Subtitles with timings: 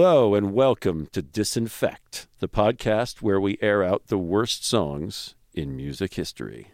[0.00, 5.74] Hello and welcome to Disinfect, the podcast where we air out the worst songs in
[5.76, 6.68] music history.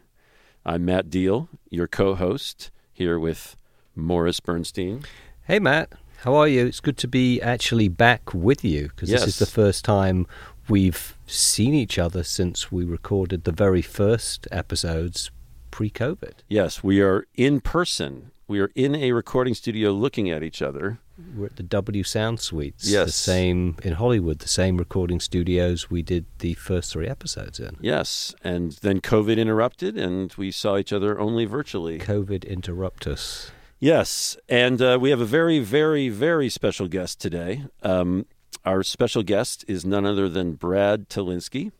[0.62, 3.56] I'm Matt Deal, your co host, here with
[3.96, 5.04] Morris Bernstein.
[5.44, 5.94] Hey, Matt.
[6.18, 6.66] How are you?
[6.66, 9.20] It's good to be actually back with you because Yes.
[9.20, 10.26] this is the first time
[10.68, 15.30] we've seen each other since we recorded the very first episodes
[15.70, 16.40] pre COVID.
[16.46, 18.32] Yes, we are in person.
[18.46, 20.98] We are in a recording studio looking at each other.
[21.36, 22.84] We're at the W Sound Suites.
[22.86, 23.14] The Yes.
[23.14, 27.76] same in Hollywood, the same recording studios we did the first three episodes in.
[27.80, 31.98] Yes, and then COVID interrupted and we saw each other only virtually.
[31.98, 33.52] COVID interrupt us.
[33.78, 37.64] Yes, and uh, we have a very, very, very special guest today.
[37.82, 38.26] Um,
[38.64, 41.70] our special guest is none other than Brad Tolinski,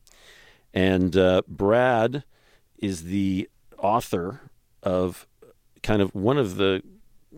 [0.72, 2.22] and uh, Brad
[2.78, 3.48] is the
[3.78, 4.42] author
[4.82, 5.26] of
[5.82, 6.82] kind of one of the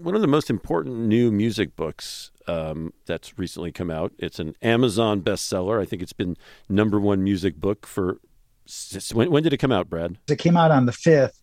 [0.02, 4.12] one of the most important new music books um, that's recently come out.
[4.18, 5.80] It's an Amazon bestseller.
[5.80, 6.36] I think it's been
[6.68, 8.18] number one music book for.
[9.12, 10.18] When, when did it come out, Brad?
[10.28, 11.40] It came out on the fifth,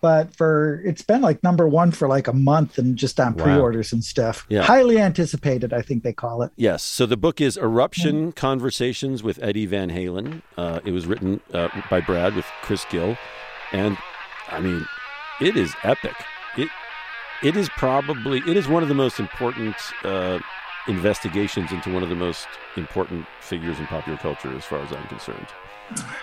[0.00, 3.44] but for it's been like number one for like a month and just on Wow.
[3.44, 4.44] pre-orders and stuff.
[4.48, 4.62] Yeah.
[4.62, 6.50] Highly anticipated, I think they call it.
[6.56, 6.82] Yes.
[6.82, 10.42] So the book is Eruption Conversations with Eddie Van Halen.
[10.56, 13.16] Uh, it was written uh, by Brad with Chris Gill.
[13.72, 13.96] And
[14.48, 14.84] I mean,
[15.40, 16.14] it is epic.
[16.58, 16.68] It
[17.44, 20.38] It is probably, it is one of the most important uh,
[20.88, 25.06] investigations into one of the most important figures in popular culture as far as I'm
[25.08, 25.46] concerned.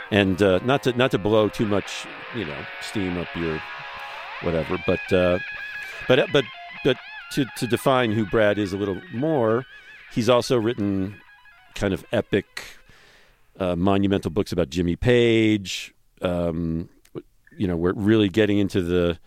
[0.09, 3.61] And uh, not to not to blow too much, you know, steam up your
[4.41, 5.37] whatever, but uh,
[6.07, 6.45] but but
[6.83, 6.97] but
[7.33, 9.65] to to define who Brad is a little more,
[10.11, 11.21] he's also written
[11.75, 12.77] kind of epic,
[13.59, 15.93] uh, monumental books about Jimmy Page.
[16.23, 16.89] Um,
[17.55, 19.19] you know, we're really getting into the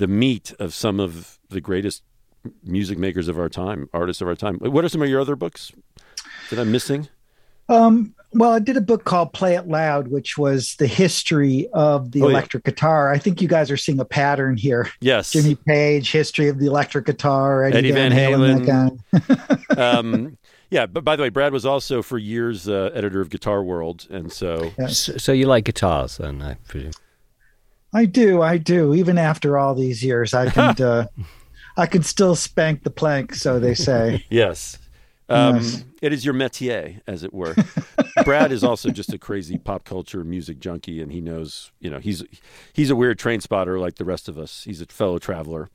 [0.00, 2.02] the meat of some of the greatest
[2.64, 4.56] music makers of our time, artists of our time.
[4.60, 5.72] What are some of your other books
[6.48, 7.08] that I'm missing?
[7.68, 12.12] Um, well, I did a book called Play It Loud, which was the history of
[12.12, 12.30] the Oh, yeah.
[12.32, 13.12] electric guitar.
[13.12, 14.88] I think you guys are seeing a pattern here.
[15.02, 18.66] Yes, Jimmy Page, history of the electric guitar, Eddie, Eddie Van Van, Halen,
[19.68, 20.38] that um,
[20.70, 20.86] yeah.
[20.86, 24.32] But by the way, Brad was also for years uh, editor of Guitar World, and
[24.32, 24.86] so Yeah.
[24.86, 26.92] So, so you like guitars, then, I presume?
[27.92, 28.94] I do, I do.
[28.94, 31.06] Even after all these years, I can uh,
[31.76, 34.24] I can still spank the plank, so they say.
[34.30, 34.78] Yes.
[35.28, 35.84] Um, Yes.
[36.02, 37.54] It is your métier, as it were.
[38.24, 41.98] Brad is also just a crazy pop culture music junkie, and he knows, you know,
[41.98, 42.24] he's
[42.72, 44.64] he's a weird train spotter like the rest of us.
[44.64, 45.68] He's a fellow traveler.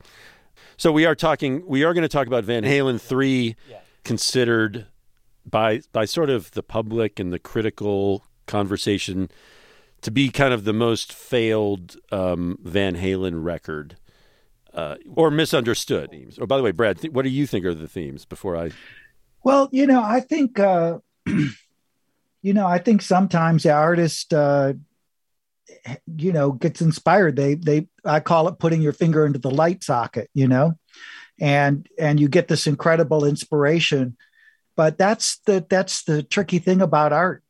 [0.76, 1.64] So we are talking.
[1.66, 3.56] We are going to talk about Van Halen three,
[4.04, 4.86] considered
[5.48, 9.30] by by sort of the public and the critical conversation
[10.02, 13.96] to be kind of the most failed um, Van Halen record.
[14.72, 16.38] Uh, or misunderstood themes.
[16.38, 18.26] Or by the way, Brad, th- what do you think are the themes?
[18.26, 18.72] Before I
[19.42, 24.74] Well, you know, I think, uh, you know, I think sometimes the artist, uh,
[26.14, 27.36] you know, gets inspired.
[27.36, 30.78] They, they, I call it putting your finger into the light socket, you know,
[31.40, 34.16] and and you get this incredible inspiration.
[34.76, 37.42] But that's the that's the tricky thing about art.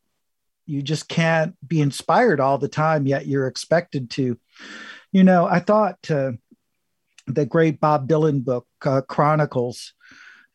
[0.67, 4.37] You just can't be inspired all the time, yet you're expected to.
[5.11, 6.33] You know, I thought uh,
[7.25, 9.93] the great Bob Dylan book, uh, Chronicles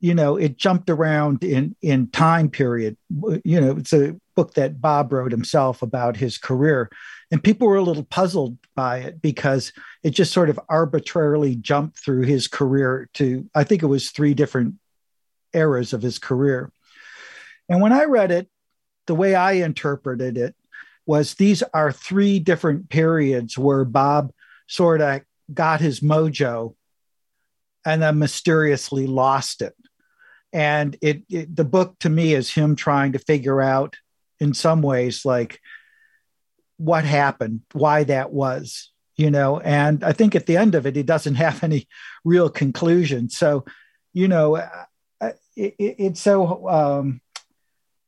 [0.03, 2.99] you know it jumped around in in time period
[3.45, 6.91] you know it's a book that bob wrote himself about his career
[7.31, 9.73] and people were a little puzzled by it because
[10.03, 14.35] it just sort of arbitrarily jumped through his career to i think it was three
[14.35, 14.75] different
[15.55, 16.71] eras of his career
[17.69, 18.49] and when i read it
[19.07, 20.55] the way i interpreted it
[21.07, 24.33] was these are three different periods where bob
[24.67, 25.23] sort of
[25.53, 26.75] got his mojo
[27.85, 29.75] and then mysteriously lost it.
[30.53, 33.97] And it, it the book to me is him trying to figure out
[34.39, 35.61] in some ways like
[36.77, 39.61] what happened why that was you know?
[39.61, 41.89] And i think at the end of it he doesn't have any
[42.25, 43.31] real conclusion.
[43.31, 43.65] So
[44.13, 47.22] you know it, it, it's so um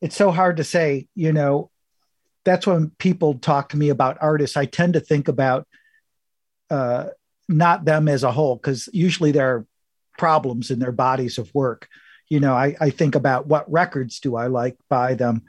[0.04, 1.70] it's so hard to say you know
[2.44, 4.54] that's when people talk to me about artists.
[4.54, 5.66] I tend to think about
[6.70, 7.06] uh
[7.48, 9.66] not them as a whole because usually there are
[10.18, 11.88] problems in their bodies of work.
[12.28, 15.42] You know I, I think about what records do i like by them.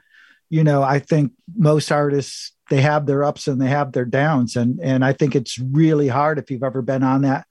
[0.48, 4.56] You know i think most artists they have their ups and they have their downs
[4.56, 7.46] and and i think it's really hard if you've ever been on that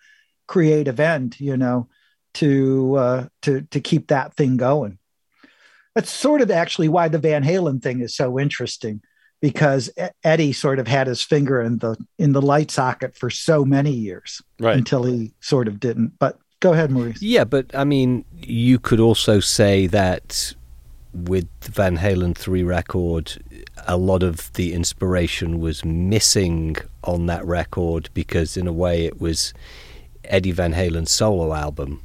[0.48, 1.88] creative end you know
[2.34, 4.98] to uh to to keep that thing going
[5.96, 9.02] that's sort of actually why the van halen thing is so interesting
[9.42, 9.90] because
[10.24, 13.92] eddie sort of had his finger in the in the light socket for so many
[13.92, 14.78] years right.
[14.78, 19.00] until he sort of didn't but go ahead maurice Yeah, but I mean, you could
[19.00, 20.54] also say that
[21.14, 23.42] with Van Halen 3 record,
[23.88, 29.22] a lot of the inspiration was missing on that record because, in a way, it
[29.22, 29.54] was
[30.26, 32.02] Eddie Van Halen's solo album.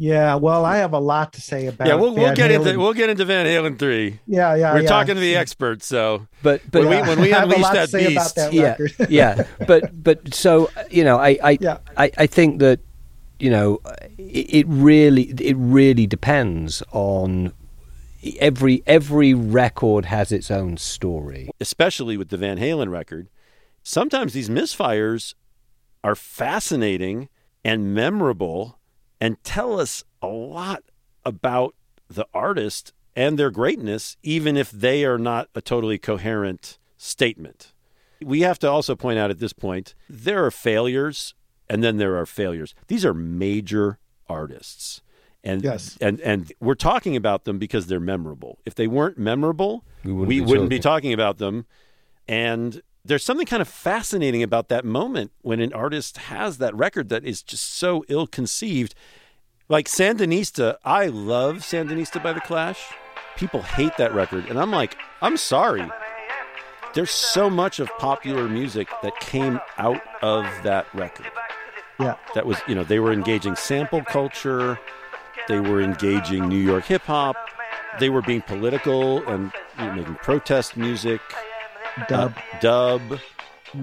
[0.00, 1.88] Yeah, well, I have a lot to say about.
[1.88, 2.66] Yeah, we'll, we'll get Halen.
[2.68, 4.20] into we'll get into Van Halen three.
[4.26, 4.88] Yeah, yeah, We're yeah.
[4.88, 7.72] talking to the experts, so But but when we when we I have a unleash
[7.72, 8.76] that say about beast, that yeah,
[9.08, 9.44] yeah.
[9.66, 11.78] But but so you know, I I, Yeah.
[11.96, 12.78] I I think that
[13.40, 13.80] you know
[14.16, 17.52] it, it really it really depends on
[18.38, 21.50] every every record has its own story.
[21.60, 23.28] especially with the Van Halen record,
[23.82, 25.34] sometimes these misfires
[26.04, 27.28] are fascinating
[27.64, 28.78] and memorable
[29.20, 30.82] and tell us a lot
[31.24, 31.74] about
[32.08, 37.72] the artist and their greatness, even if they are not a totally coherent statement.
[38.22, 41.34] We have to also point out at this point there are failures
[41.68, 42.74] and then there are failures.
[42.86, 43.98] These are major
[44.28, 45.02] artists.
[45.44, 45.96] And, Yes.
[46.00, 48.58] and and we're talking about them because they're memorable.
[48.66, 51.64] If they weren't memorable, We we wouldn't wouldn't, be be talking about them.
[52.26, 57.08] And there's something kind of fascinating about that moment when an artist has that record
[57.08, 58.94] that is just so ill conceived.
[59.68, 62.92] Like Sandinista, I love Sandinista by The Clash.
[63.36, 64.46] People hate that record.
[64.46, 65.88] And I'm like, I'm sorry.
[66.94, 71.30] There's so much of popular music that came out of that record.
[72.00, 72.16] Yeah.
[72.34, 74.78] That was, you know, they were engaging sample culture,
[75.48, 77.36] they were engaging New York hip hop,
[78.00, 81.20] they were being political and you know, making protest music,
[82.08, 82.36] Dub.
[82.36, 83.20] uh, dub.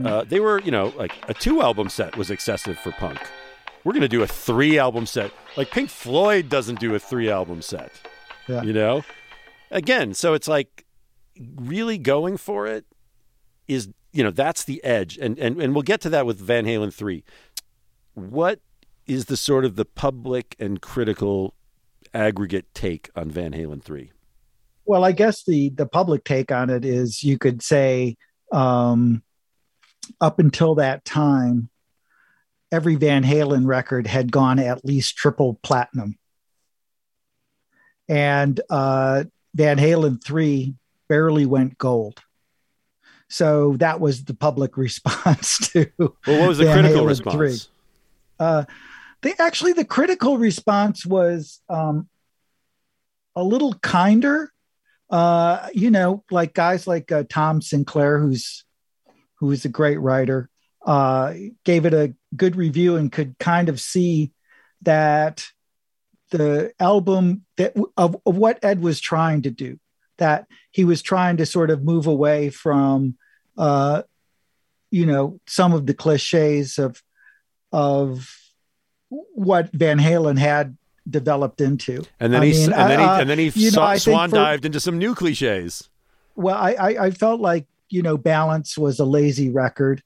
[0.03, 3.19] Uh, they were, you know, like a two album set was excessive for punk.
[3.83, 5.31] We're going to do a three album set.
[5.55, 7.91] Like Pink Floyd doesn't do a three album set.
[8.47, 8.63] Yeah.
[8.63, 9.03] You know?
[9.69, 10.85] Again, so it's like
[11.55, 12.85] really going for it
[13.67, 15.17] is, you know, that's the edge.
[15.17, 17.23] And and and we'll get to that with Van Halen 3.
[18.15, 18.59] What
[19.05, 21.53] is the sort of the public and critical
[22.13, 24.11] aggregate take on Van Halen 3?
[24.85, 28.17] Well, I guess the the public take on it is you could say
[28.51, 29.23] um,
[30.21, 31.69] up until that time,
[32.71, 36.17] every Van Halen record had gone at least triple platinum,
[38.07, 39.23] and uh,
[39.55, 40.75] Van Halen three
[41.07, 42.21] barely went gold.
[43.27, 45.89] So that was the public response to.
[45.97, 47.35] Well, what was the Van critical Halen response?
[47.35, 47.71] 3.
[48.39, 48.65] Uh,
[49.21, 52.07] they actually the critical response was um,
[53.35, 54.51] a little kinder.
[55.09, 58.65] Uh, you know, like guys like uh, Tom Sinclair, who's
[59.39, 60.49] who is a great writer,
[60.85, 64.31] uh, gave it a good review and could kind of see
[64.81, 65.45] that
[66.31, 69.79] the album that of, of what Ed was trying to do,
[70.17, 73.17] that he was trying to sort of move away from,
[73.57, 74.03] uh,
[74.89, 77.01] you know, some of the cliches of
[77.71, 78.29] of
[79.09, 80.77] what Van Halen had
[81.09, 82.03] developed into.
[82.19, 83.93] And then I he mean, and then he uh, and then he know, saw, I
[83.93, 85.89] think swan for- dived into some new cliches.
[86.35, 90.01] well I, I i felt like you know balance was a lazy record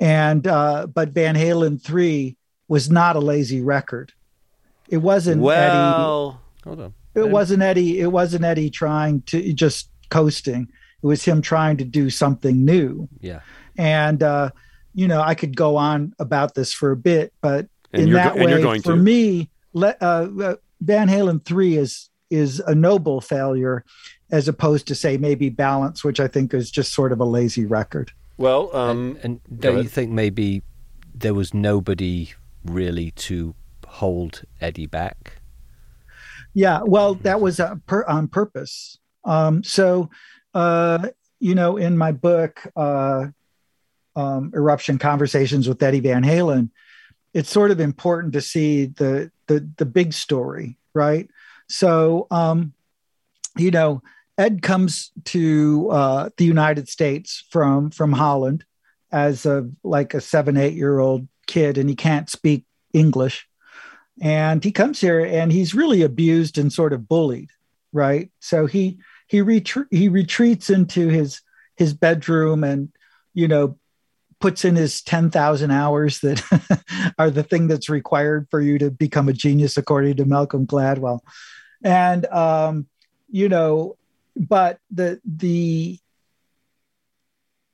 [0.00, 2.36] and uh but van halen 3
[2.68, 4.12] was not a lazy record
[4.88, 6.94] it wasn't Well, Hold on.
[7.14, 10.68] eddie it wasn't eddie it wasn't eddie trying to just coasting
[11.02, 13.40] it was him trying to do something new Yeah.
[13.78, 14.50] and uh
[14.94, 18.34] you know i could go on about this for a bit but and in that
[18.34, 18.96] go- way for to.
[18.96, 23.84] me le- uh, uh, van halen 3 is is a noble failure
[24.30, 27.66] as opposed to say maybe balance which i think is just sort of a lazy
[27.66, 28.12] record.
[28.38, 30.62] Well, um, and go don't you think maybe
[31.14, 32.32] there was nobody
[32.64, 33.54] really to
[33.86, 35.42] hold Eddie back?
[36.54, 38.98] yeah well that was uh, per, on purpose.
[39.24, 40.10] Um, so
[40.54, 41.08] uh,
[41.40, 43.26] you know in my book uh,
[44.16, 46.70] um, eruption conversations with eddie van halen
[47.34, 51.30] it's sort of important to see the the, the big story right?
[51.68, 52.72] So um,
[53.56, 54.02] you know
[54.38, 58.64] ed comes to uh, the united states from from holland
[59.10, 63.46] as a like a seven eight year old kid and he can't speak english.
[64.20, 67.50] And he comes here and he's really abused and sort of bullied
[67.92, 68.30] right?
[68.40, 69.42] So he he
[69.90, 71.40] he retreats into his
[71.76, 72.90] his bedroom and
[73.34, 73.78] you know
[74.42, 76.42] puts in his 10,000 hours that
[77.18, 81.20] are the thing that's required for you to become a genius according to Malcolm Gladwell.
[81.82, 82.86] And um
[83.28, 83.96] you know
[84.36, 85.98] but the the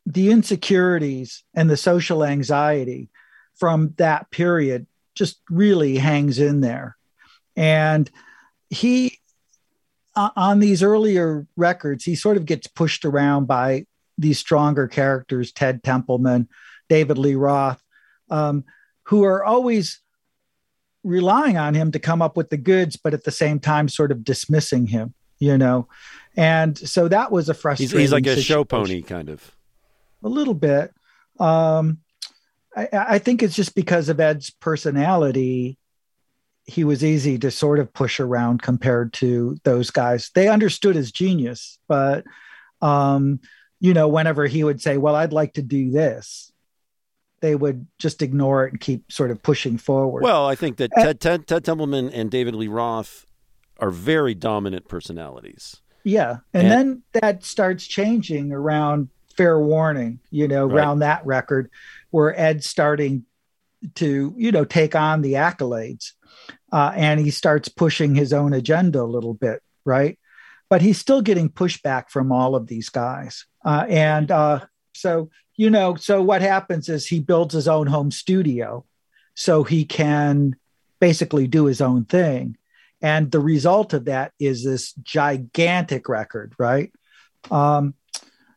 [0.06, 3.10] the insecurities and the social anxiety
[3.56, 6.96] from that period just really hangs in there.
[7.56, 8.10] And
[8.70, 9.18] he
[10.16, 13.86] on these earlier records he sort of gets pushed around by
[14.18, 16.48] these stronger characters ted templeman
[16.88, 17.80] david lee roth
[18.30, 18.64] um,
[19.04, 20.00] who are always
[21.04, 24.12] relying on him to come up with the goods but at the same time sort
[24.12, 25.88] of dismissing him you know,
[26.36, 27.98] and so that was a He's, frustrating.
[28.00, 29.52] he's like a show pony, kind of.
[30.22, 30.92] a little bit.
[31.38, 31.98] Um,
[32.76, 35.78] I, I think it's just because of Ed's personality.
[36.64, 40.30] He was easy to sort of push around compared to those guys.
[40.34, 42.24] They understood his genius, but
[42.82, 43.40] um,
[43.80, 46.52] you know, whenever he would say, "Well, I'd like to do this,"
[47.40, 50.22] they would just ignore it and keep sort of pushing forward.
[50.24, 53.26] Well, I think that Ted, Ted, Ted Templeman and David Lee Roth
[53.78, 55.76] are very dominant personalities.
[56.02, 56.38] Yeah.
[56.52, 60.76] And, And- then that starts changing around Fair Warning, you know, Right.
[60.82, 61.70] around that record
[62.10, 63.24] where Ed's starting
[63.96, 66.12] to, you know, take on the accolades.
[66.72, 70.18] Uh, and he starts pushing his own agenda a little bit, right?
[70.68, 73.46] But he's still getting pushback from all of these guys.
[73.68, 74.60] Uh, and uh,
[74.94, 78.82] so, you know, so what happens is he builds his own home studio
[79.34, 80.56] so he can
[81.00, 82.56] basically do his own thing.
[83.02, 86.90] And the result of that is this gigantic record, right?
[87.50, 87.92] Um,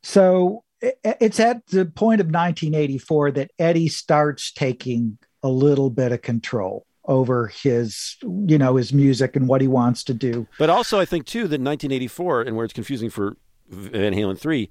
[0.02, 6.14] so it, it's at the point of 1984 that Eddie starts taking a little bit
[6.14, 10.48] of control over his, you know, his music and what he wants to do.
[10.58, 13.36] But also, I think too that 1984, and where it's confusing for
[13.68, 14.70] Van Halen three,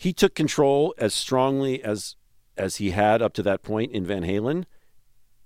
[0.00, 2.16] he took control as strongly as
[2.56, 4.64] as he had up to that point in Van Halen,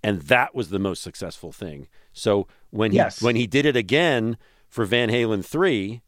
[0.02, 1.88] and that was the most successful thing.
[2.12, 3.20] So when he Yes.
[3.20, 4.36] when he did it again
[4.68, 6.02] for Van Halen three,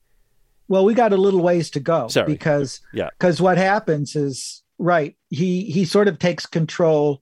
[0.68, 2.26] Well, we got a little ways to go Sorry.
[2.32, 3.08] because Yeah.
[3.18, 5.16] because what happens is right.
[5.30, 7.20] He he sort of takes control.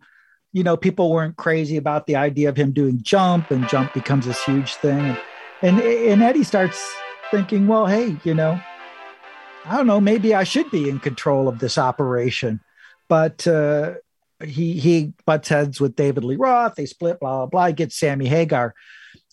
[0.52, 4.26] You know, people weren't crazy about the idea of him doing jump, and jump becomes
[4.26, 5.16] this huge thing.
[5.62, 6.78] And and, and Eddie starts
[7.31, 8.61] thinking, well, hey, you know,
[9.64, 12.61] I don't know, maybe I should be in control of this operation.
[13.09, 13.94] But uh,
[14.44, 16.75] he he butts heads with David Lee Roth.
[16.75, 17.66] They split, blah blah blah.
[17.68, 18.75] He gets Sammy Hagar,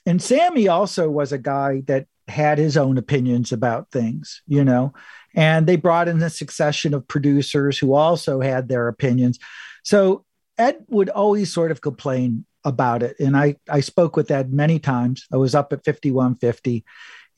[0.05, 4.93] and Sammy also was a guy that had his own opinions about things, you know.
[5.35, 9.39] And they brought in a succession of producers who also had their opinions.
[9.83, 10.25] So
[10.57, 13.19] Ed would always sort of complain about it.
[13.19, 15.25] And I, I spoke with Ed many times.
[15.31, 16.83] I was up at 5150.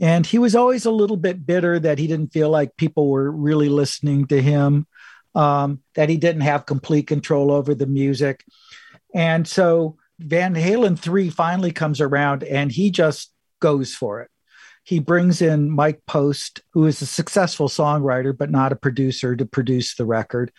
[0.04, 3.32] And he was always a little bit bitter that he didn't feel like people were
[3.32, 4.86] really listening to him,
[5.34, 8.44] um, that he didn't have complete control over the music.
[9.16, 13.32] And so Van Halen 3 finally comes around and he just
[13.62, 14.30] goes for it.
[14.84, 19.46] He brings in Mike Post, who is a successful songwriter, but not a producer, to
[19.46, 20.52] produce the record.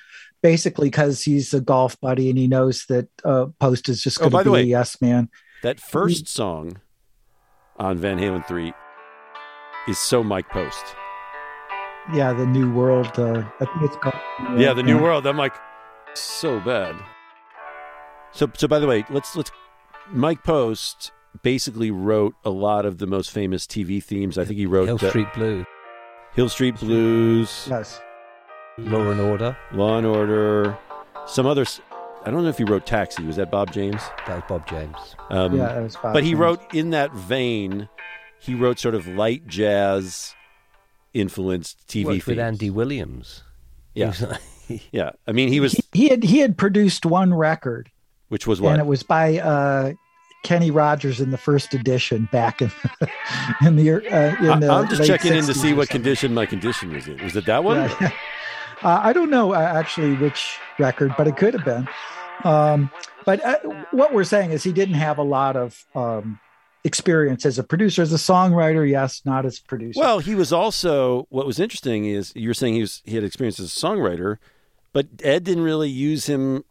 [0.43, 4.31] Basically, because he's a golf buddy and he knows that uh, Post is just Oh,
[4.31, 5.29] going to the be way- a yes man.
[5.63, 6.81] that first song
[7.77, 8.73] on Van Halen three
[9.89, 10.85] is so Mike Post.
[12.13, 13.19] Yeah, the New World.
[13.19, 14.15] Uh, I think it's called.
[14.61, 15.27] Yeah, the New World.
[15.27, 15.55] I'm like,
[16.15, 16.95] so bad.
[18.33, 19.51] So, so by the way, let's let's.
[20.11, 21.13] Mike Post
[21.43, 24.37] basically wrote a lot of the most famous TV themes.
[24.37, 25.65] I think he wrote Hill the- Street Blue,
[26.35, 28.01] Hill Street Blues, Yes.
[28.77, 29.57] Law and Order.
[29.73, 30.77] Law and Order,
[31.27, 31.81] some others.
[32.27, 33.23] I don't know if he wrote Taxi.
[33.25, 34.01] Was that Bob James?
[34.27, 35.17] That was Bob James.
[35.31, 36.41] Um, yeah, that was Bob but he James.
[36.41, 37.89] wrote in that vein.
[38.45, 40.35] He wrote sort of light jazz
[41.15, 42.39] influenced TV Worked with.
[42.39, 43.43] Andy Williams.
[43.95, 44.13] Yeah.
[44.13, 47.91] He Yeah, I mean he was, He, he had he had produced one record,
[48.29, 49.93] which was what, and it was by uh,
[50.43, 52.71] Kenny Rogers in the first edition back in
[53.67, 56.47] in the uh, in the I, am just checking in to see what condition my
[56.47, 57.23] condition was in.
[57.23, 57.77] Was it that one?
[57.77, 58.11] Yeah, yeah.
[58.83, 61.89] Uh, I don't know uh, actually which record, but it could have been.
[62.43, 62.91] Um,
[63.25, 63.57] but uh,
[63.93, 66.39] what we're saying is he didn't have a lot of um,
[66.85, 68.89] experience as a producer, as a songwriter.
[68.89, 69.99] Yes, not as a producer.
[69.99, 71.27] Well, he was also.
[71.31, 74.37] What was interesting is you're saying he was he had experience as a songwriter,
[74.93, 76.65] but Ed didn't really use him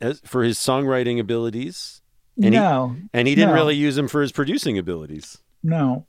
[0.00, 2.00] as, for his songwriting abilities,
[2.36, 3.54] and he- no, and he didn't No.
[3.56, 5.38] really use him for his producing abilities.
[5.62, 6.06] no.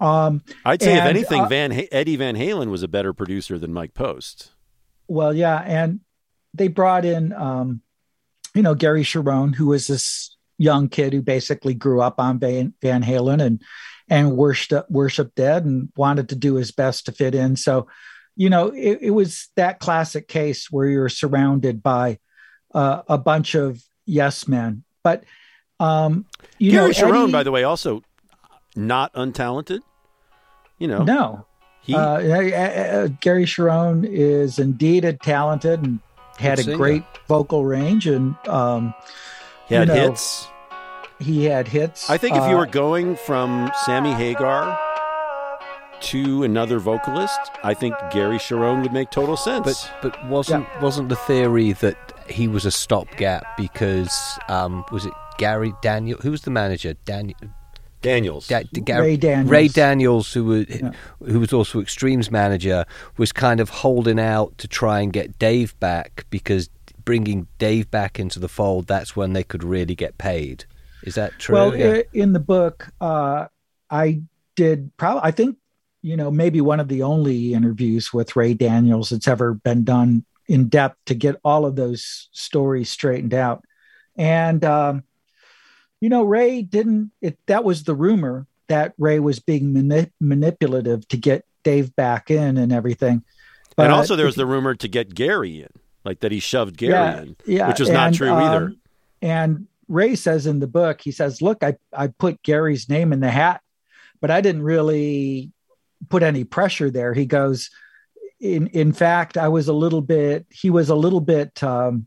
[0.00, 3.60] Um, I'd say, if anything, uh, Van Ha- Eddie Van Halen was a better producer
[3.60, 4.50] than Mike Post.
[5.06, 6.00] Well, yeah, and
[6.52, 7.80] they brought in, um,
[8.56, 12.74] you know, Gary Cherone, who was this young kid who basically grew up on Van,
[12.80, 13.62] Van Halen and
[14.08, 17.56] and worshipped worshipped Ed and wanted to do his best to fit in.
[17.56, 17.86] So,
[18.36, 22.18] you know, it, it was that classic case where you're surrounded by
[22.74, 24.84] uh, a bunch of yes men.
[25.02, 25.24] But
[25.80, 26.26] um,
[26.58, 28.02] you Gary know, Cherone, Eddie- by the way, also
[28.76, 29.80] not untalented.
[30.78, 31.46] You know, no,
[31.82, 36.00] he uh, Gary Cherone is indeed a talented and
[36.38, 38.92] had a great vocal range, and um,
[39.68, 40.46] he had you know, hits.
[41.18, 42.08] he had hits.
[42.10, 44.78] I think if you Uh, were going from Sammy Hagar
[46.02, 49.64] to another vocalist, I think Gary Cherone would make total sense.
[49.64, 51.96] But but wasn't wasn't the theory that
[52.28, 54.12] he was a stopgap because
[54.48, 56.18] um, was it Gary Daniel?
[56.22, 56.94] Who was the manager?
[57.04, 57.38] Daniel
[58.02, 58.48] Daniels.
[58.48, 59.50] Da- Da- Ray Daniels.
[59.50, 60.90] Ray Daniels, who was Yeah.
[61.26, 62.84] who was also Extremes manager,
[63.16, 66.68] was kind of holding out to try and get Dave back because
[67.04, 70.64] bringing Dave back into the fold, that's when they could really get paid.
[71.02, 71.54] Is that true?
[71.54, 72.02] Well, Yeah.
[72.12, 73.46] in the book, uh,
[73.90, 74.22] I
[74.56, 75.56] did probably, I think,
[76.02, 80.24] you know, maybe one of the only interviews with Ray Daniels that's ever been done
[80.48, 83.64] in depth to get all of those stories straightened out.
[84.16, 85.04] And, um,
[86.00, 91.06] you know, Ray didn't, it, that was the rumor that Ray was being mani- manipulative
[91.08, 93.12] to get Dave back in and everything.
[93.12, 93.22] and
[93.76, 95.68] But also, there was the rumor to get Gary in,
[96.04, 98.64] like that he shoved Gary yeah, in, yeah, which was not and, true either.
[98.66, 98.80] um,
[99.22, 103.20] and Ray says in the book, he says, "Look, I I put Gary's name in
[103.20, 103.60] the hat,
[104.20, 105.52] but I didn't really
[106.08, 107.70] put any pressure there." He goes,
[108.40, 110.46] "In in fact, I was a little bit.
[110.50, 112.06] He was a little bit." Um,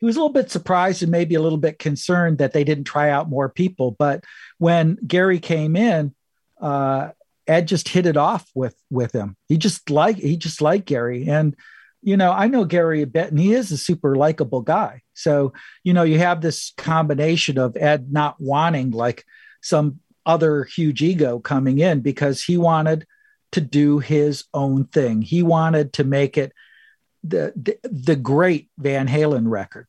[0.00, 2.84] he was a little bit surprised and maybe a little bit concerned that they didn't
[2.84, 3.92] try out more people.
[3.98, 4.24] But
[4.58, 6.14] when Gary came in,
[6.60, 7.12] uh,
[7.46, 9.36] Ed just hit it off with with him.
[9.48, 11.56] He just like he just liked Gary, and
[12.04, 15.02] you know I know Gary a bit, and he is a super likable guy.
[15.14, 19.24] So you know you have this combination of Ed not wanting like
[19.62, 23.06] some other huge ego coming in because he wanted
[23.52, 25.22] to do his own thing.
[25.22, 26.52] He wanted to make it
[27.22, 29.86] the the, the great Van Halen record.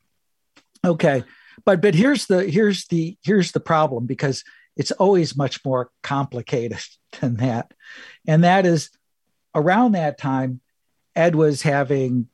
[0.84, 1.24] Okay,
[1.66, 4.44] but but here's the here's the here's the problem because
[4.78, 6.80] it's always much more complicated
[7.20, 7.74] than that.
[8.28, 8.90] And that is
[9.54, 10.62] around that time,
[11.16, 12.28] Ed was having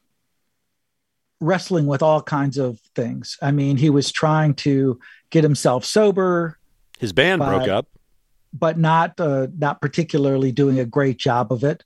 [1.40, 3.38] wrestling with all kinds of things.
[3.42, 5.00] I mean, he was trying to
[5.32, 6.58] get himself sober,
[7.00, 7.88] His band but- broke up.
[8.54, 11.84] but not uh, not particularly doing a great job of it.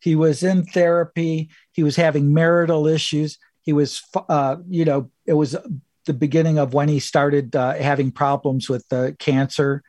[0.00, 1.48] He was in therapy.
[1.72, 3.38] He was having marital issues.
[3.62, 5.56] He was, uh, you know, it was
[6.04, 9.82] the beginning of when he started uh, having problems with uh, cancer.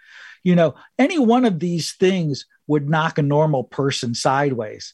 [0.43, 4.93] You know, any one of these things would knock a normal person sideways.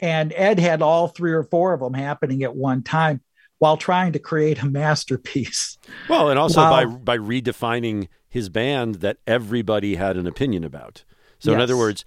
[0.00, 3.20] And Ed had all three or four of them happening at one time
[3.58, 5.78] while trying to create a masterpiece.
[6.08, 6.70] Well, and also Wow.
[6.70, 11.04] by by redefining his band that everybody had an opinion about.
[11.38, 12.04] So in other words,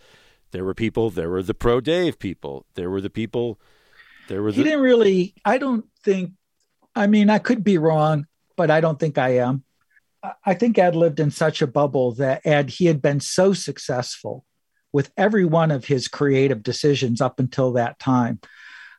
[0.51, 3.59] there were people, there were the pro Dave people, there were the people,
[4.27, 6.31] there were he didn't really i don't think
[6.95, 8.25] i mean i could be wrong
[8.55, 9.63] but i don't think i am
[10.45, 14.45] i think ed lived in such a bubble that ed he had been so successful
[14.93, 18.39] with every one of his creative decisions up until that time.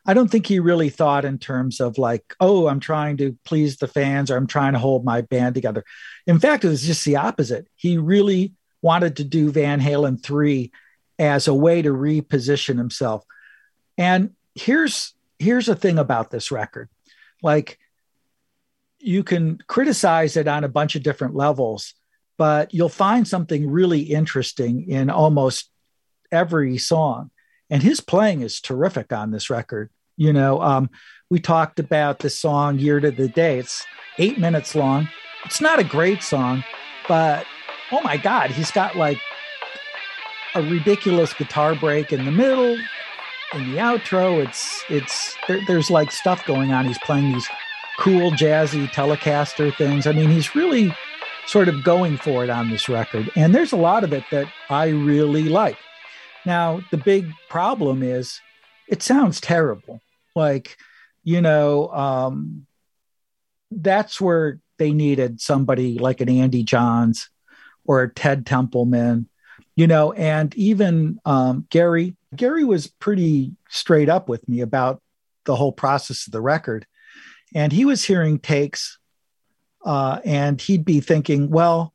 [0.05, 3.77] I don't think he really thought in terms of like oh i'm trying to please
[3.77, 5.83] the fans or i'm trying to hold my band together.
[6.27, 7.67] In fact it was just the opposite.
[7.75, 8.53] He really
[8.83, 10.71] wanted to do van halen 3
[11.17, 13.25] as a way to reposition himself.
[13.97, 16.89] And here's here's the thing about this record.
[17.41, 17.79] Like
[18.99, 21.95] you can criticize it on a bunch of different levels
[22.37, 25.69] but you'll find something really interesting in almost
[26.31, 27.31] every song.
[27.69, 30.89] And his playing is terrific on this record you know um,
[31.29, 33.59] we talked about the song year to the day.
[33.59, 33.85] It's
[34.17, 35.09] eight minutes long.
[35.45, 36.63] It's not a great song
[37.07, 37.45] but
[37.91, 39.19] oh my god he's got like
[40.55, 42.77] a ridiculous guitar break in the middle
[43.53, 44.43] in the outro.
[44.43, 46.85] It's it's there, there's like stuff going on.
[46.85, 47.47] He's playing these
[47.99, 50.07] cool jazzy telecaster things.
[50.07, 50.95] I mean he's really
[51.45, 53.29] sort of going for it on this record.
[53.35, 55.77] And there's a lot of it that i really like
[56.45, 58.39] now the big problem is
[58.87, 60.01] it sounds terrible.
[60.35, 60.77] Like
[61.23, 62.67] you know um
[63.71, 67.29] that's where they needed somebody like an andy johns
[67.83, 69.27] or a ted templeman
[69.75, 72.15] you know and even um, gary.
[72.35, 75.01] Gary was pretty straight up with me about
[75.45, 76.85] the whole process of the record.
[77.53, 78.97] And he was hearing takes
[79.85, 81.93] uh, and he'd be thinking well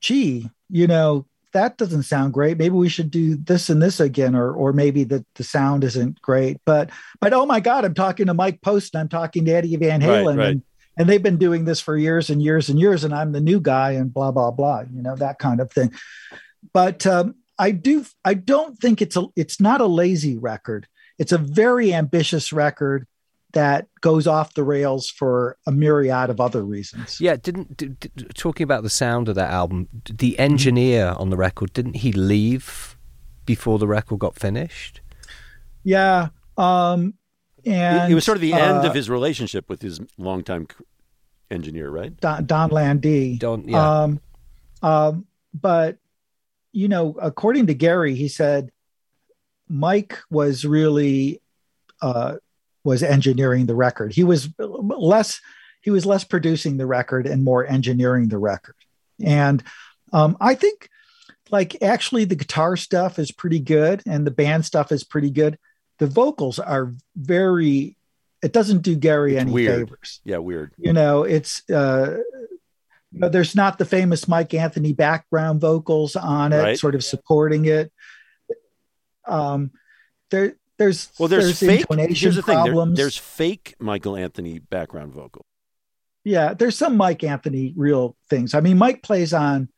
[0.00, 2.58] gee you know that doesn't sound great.
[2.58, 6.20] Maybe we should do this and this again or or maybe the, the sound isn't
[6.22, 6.58] great.
[6.64, 9.76] But but oh my god i'm talking to mike post and i'm talking to eddie
[9.76, 10.48] van Right, halen right.
[10.48, 10.62] and
[10.96, 13.60] and they've been doing this for years and years and years and i'm the new
[13.60, 15.92] guy and blah blah blah you know that kind of thing.
[16.72, 20.86] But um, i do i don't think it's a it's not a lazy record.
[21.18, 23.06] It's a very ambitious record
[23.52, 28.26] that goes off the rails for a myriad of other reasons Yeah, didn't d- d-
[28.34, 32.96] talking about the sound of that album, the engineer on the record didn't he leave
[33.46, 35.00] before the record got finished?
[35.82, 37.14] yeah um
[37.66, 40.84] and it was sort of the end uh, of his relationship with his longtime c-
[41.50, 42.18] engineer, right?
[42.20, 43.38] Don, Donn Landee.
[43.38, 44.02] Don- yeah.
[44.02, 44.20] Um,
[44.82, 45.98] um, but
[46.72, 48.70] you know, according to Gary, he said
[49.68, 51.42] Mike was really
[52.00, 52.36] uh,
[52.84, 54.12] was engineering the record.
[54.12, 55.40] He was less
[55.82, 58.76] he was less producing the record and more engineering the record.
[59.22, 59.62] And
[60.12, 60.88] Um, I think
[61.50, 65.58] like actually the guitar stuff is pretty good and the band stuff is pretty good.
[65.98, 67.96] The vocals are very
[68.42, 69.88] it doesn't do Gary It's any weird.
[69.88, 70.20] favors.
[70.24, 70.72] Yeah, weird.
[70.78, 72.18] You know, it's uh
[73.12, 76.78] you know, there's not the famous Mike Anthony background vocals on it, Right.
[76.78, 77.92] sort of supporting it.
[79.26, 79.70] Um
[80.30, 81.82] there there's Well, there's, fake.
[81.82, 82.56] intonation Here's the thing.
[82.56, 82.96] there- problems.
[82.96, 85.42] there's fake Michael Anthony background vocal.
[86.24, 88.54] yeah, there's some Mike Anthony real things.
[88.54, 89.68] I mean, Mike plays on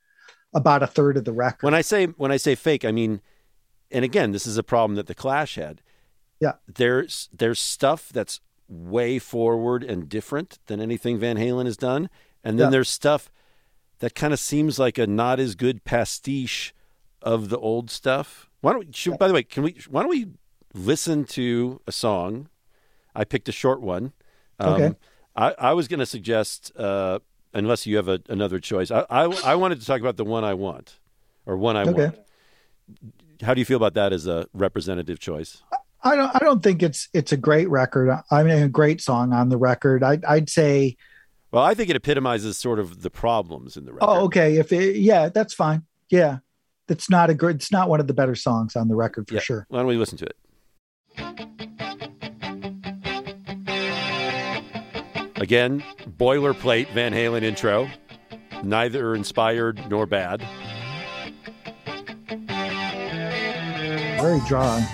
[0.54, 1.64] about a third of the record.
[1.64, 3.20] When I say when I say fake, I mean,
[3.90, 5.82] and again, this is a problem that the Clash had.
[6.40, 6.52] Yeah.
[6.72, 12.08] There's there's stuff that's way forward and different than anything Van Halen has done,
[12.44, 12.70] and then Yeah.
[12.70, 13.30] there's stuff
[13.98, 16.74] that kind of seems like a not as good pastiche
[17.22, 18.48] of the old stuff.
[18.60, 18.92] Why don't we?
[18.92, 19.76] Should, By the way, can we?
[19.88, 20.26] Why don't we
[20.74, 22.48] listen to a song?
[23.14, 24.12] I picked a short one.
[24.58, 24.94] Um, Okay.
[25.34, 27.18] I, I was going to suggest, uh,
[27.54, 30.44] unless you have a, another choice, I, I I wanted to talk about the one
[30.44, 30.98] I want,
[31.46, 31.92] or one I Okay.
[32.08, 32.18] want.
[33.42, 35.62] How do you feel about that as a representative choice?
[36.04, 38.10] I don't I don't think it's it's a great record.
[38.30, 40.02] I mean a great song on the record.
[40.02, 40.96] I I'd say
[41.50, 44.06] Well, I think it epitomizes sort of the problems in the record.
[44.10, 45.84] oh okay, if it, yeah, that's fine.
[46.10, 46.38] Yeah.
[46.88, 49.34] That's not a good it's not one of the better songs on the record for
[49.34, 49.40] Yeah.
[49.40, 49.66] sure.
[49.70, 50.36] Why don't we listen to it?
[55.36, 55.82] Again,
[56.18, 57.88] boilerplate Van Halen intro,
[58.62, 60.40] neither inspired nor bad.
[64.20, 64.84] Very drawing.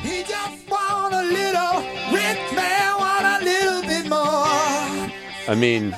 [0.00, 1.82] He just want a little,
[2.12, 5.12] rich man want a little bit more.
[5.48, 5.96] I mean,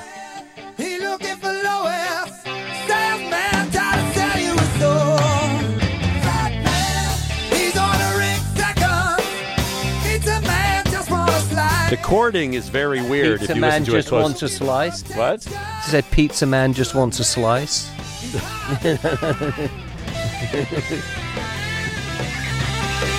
[12.05, 12.11] slice.
[12.11, 14.23] the chording is very weird Pizza if you Man listen to just close.
[14.23, 15.03] wants a slice.
[15.17, 15.43] What?
[15.43, 17.91] She said, "Pizza Man just wants a slice."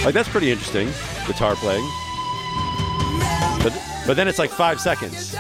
[0.05, 0.87] Like that's pretty interesting,
[1.25, 1.83] guitar playing.
[3.63, 3.73] But
[4.05, 5.33] but then it's like five seconds.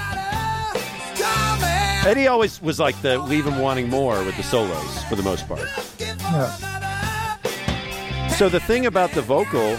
[2.03, 5.47] Eddie always was like the leave him wanting more with the solos for the most
[5.47, 5.69] part.
[5.99, 6.49] Yeah.
[8.29, 9.77] So the thing about the vocal,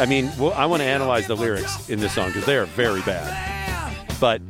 [0.00, 2.66] I mean, well, I want to analyze the lyrics in this song because they are
[2.66, 3.96] very bad.
[4.20, 4.40] But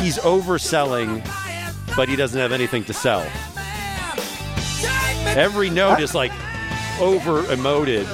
[0.00, 1.22] he's overselling,
[1.96, 3.26] but he doesn't have anything to sell.
[5.36, 6.32] Every note is like
[6.98, 8.06] over emoted.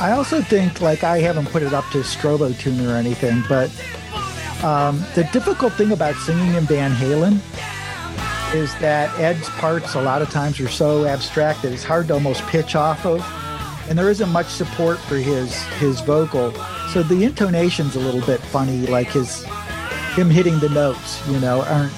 [0.00, 3.70] I also think like I haven't put it up to Strobo tune or anything, but
[4.62, 7.40] um, the difficult thing about singing in Van Halen
[8.54, 12.14] is that Ed's parts a lot of times are so abstract that it's hard to
[12.14, 13.20] almost pitch off of,
[13.88, 16.52] and there isn't much support for his his vocal.
[16.92, 19.44] So the intonation's a little bit funny, like his
[20.14, 21.92] him hitting the notes, you know, aren't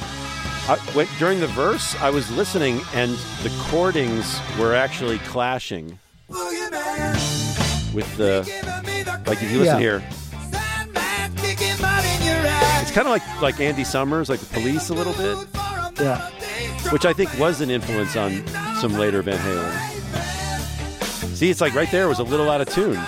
[0.69, 5.99] I, when, during the verse, I was listening, and the chordings were actually clashing
[7.93, 8.43] with the.
[8.47, 10.01] giving me the Like if you listen Yeah.
[10.01, 10.03] here,
[10.51, 12.83] Sandman kicking mud in your eyes.
[12.83, 15.37] it's kind of like like Andy Summers, like the Police a little bit,
[16.01, 16.29] yeah.
[16.93, 18.47] which I think was an influence on
[18.81, 19.90] some later Van Halen.
[21.41, 23.03] See, it's like right there was a little out of tune.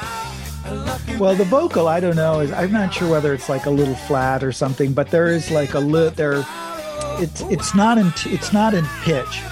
[1.18, 2.40] Well, the vocal, I don't know.
[2.40, 5.50] Is I'm not sure whether it's like a little flat or something, but there is
[5.50, 6.42] like a little there.
[7.20, 9.42] It's it's not in it's not in pitch,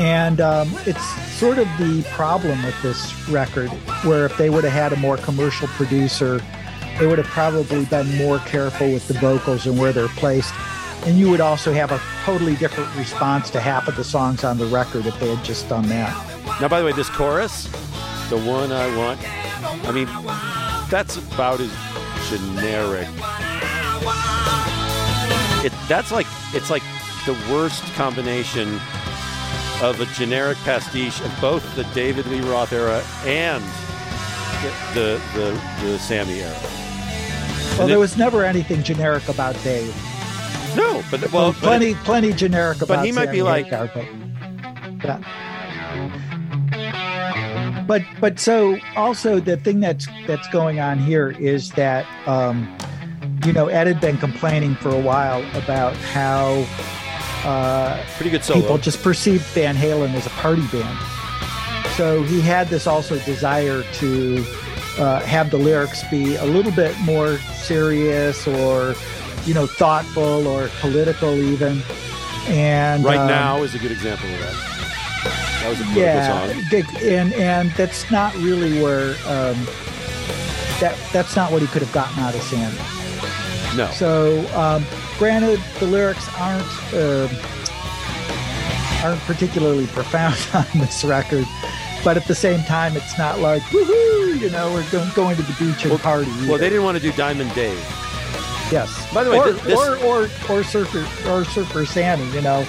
[0.00, 3.68] and um, it's sort of the problem with this record.
[4.02, 6.42] Where if they would have had a more commercial producer,
[6.98, 10.52] they would have probably been more careful with the vocals and where they're placed.
[11.06, 14.58] And you would also have a totally different response to half of the songs on
[14.58, 16.12] the record if they had just done that.
[16.60, 17.68] Now, by the way, this chorus,
[18.30, 19.20] the one I want,
[19.86, 20.06] I mean,
[20.90, 21.70] that's about as
[22.28, 23.08] generic.
[25.64, 26.82] It that's like it's like
[27.26, 28.74] the worst combination
[29.82, 33.62] of a generic pastiche of both the David Lee Roth era and
[34.62, 36.52] the the the, the Sammy era.
[36.62, 39.94] Well, And there it- was never anything generic about Dave.
[40.76, 43.04] no, but well, Well, plenty, it- plenty generic about.
[43.04, 44.04] he might be like- Hagar, but,
[45.04, 45.20] yeah.
[47.86, 52.74] But but so also the thing that's that's going on here is that um,
[53.44, 56.66] you know Ed had been complaining for a while about how
[57.44, 58.60] uh, pretty good solo.
[58.60, 60.98] people just perceived Van Halen as a party band.
[61.96, 64.44] So he had this also desire to
[64.98, 68.94] uh, have the lyrics be a little bit more serious or,
[69.44, 71.82] you know, thoughtful or political even.
[72.46, 74.73] And right um, now is a good example of that.
[75.24, 77.02] That was a political yeah, song.
[77.02, 79.56] and and that's not really where um,
[80.80, 82.76] that that's not what he could have gotten out of Sandy.
[83.76, 83.90] No.
[83.90, 84.84] So, um,
[85.18, 87.28] granted, the lyrics aren't uh,
[89.02, 91.46] aren't particularly profound on this record,
[92.04, 95.42] but at the same time, it's not like woohoo, you know, we're going, going to
[95.42, 96.30] the beach and party.
[96.46, 97.78] Well, they didn't want to do Diamond Dave.
[98.70, 99.12] Yes.
[99.12, 102.66] By the way, or, thi- this- or or or Surfer or Surfer Sammy, you know,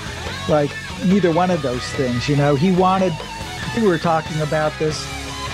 [0.50, 0.72] like
[1.06, 2.28] neither one of those things.
[2.30, 3.12] You know, he wanted.
[3.14, 5.06] I think we were talking about this.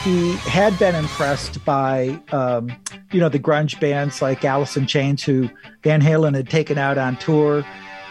[0.03, 2.71] He had been impressed by, um,
[3.11, 5.49] you know, the grunge bands like Alice in Chains, who
[5.83, 7.63] Van Halen had taken out on tour,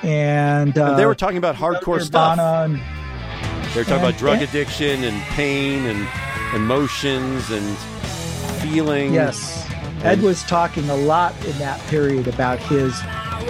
[0.03, 2.39] and, uh, And they were talking about hardcore stuff.
[2.39, 6.07] And- They were talking and- about drug addiction and pain and
[6.55, 7.77] emotions and
[8.61, 9.13] feelings.
[9.13, 9.67] Yes.
[10.05, 12.99] Ed was talking a lot in that period about his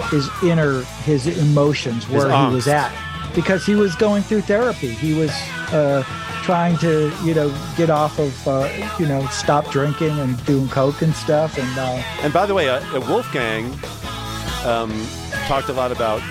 [0.09, 2.91] his inner his emotions His where he was at
[3.33, 4.89] because he was going through therapy.
[4.89, 5.31] He was
[5.71, 6.03] uh,
[6.43, 11.01] trying to you know get off of uh, you know stop drinking and doing coke
[11.01, 13.65] and stuff and uh, And by the way, uh, Wolfgang
[14.65, 14.91] um,
[15.47, 16.21] talked a lot about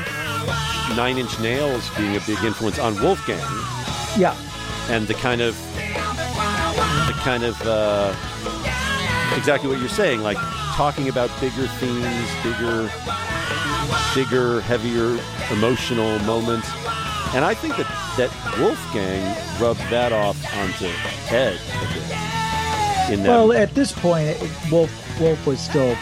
[0.97, 3.39] Nine Inch Nails being a big influence on Wolfgang
[4.19, 4.35] yeah
[4.89, 5.57] and the kind of
[7.07, 8.15] the kind of uh,
[9.37, 10.37] exactly what you're saying, like
[10.75, 12.91] talking about bigger themes, bigger,
[14.15, 15.19] bigger, heavier
[15.53, 16.69] emotional moments.
[17.33, 19.23] And I think that that Wolfgang
[19.61, 20.87] rubbed that off onto
[21.33, 22.31] Ed a bit.
[23.13, 25.97] In that, well at this point it, Wolf Wolf was still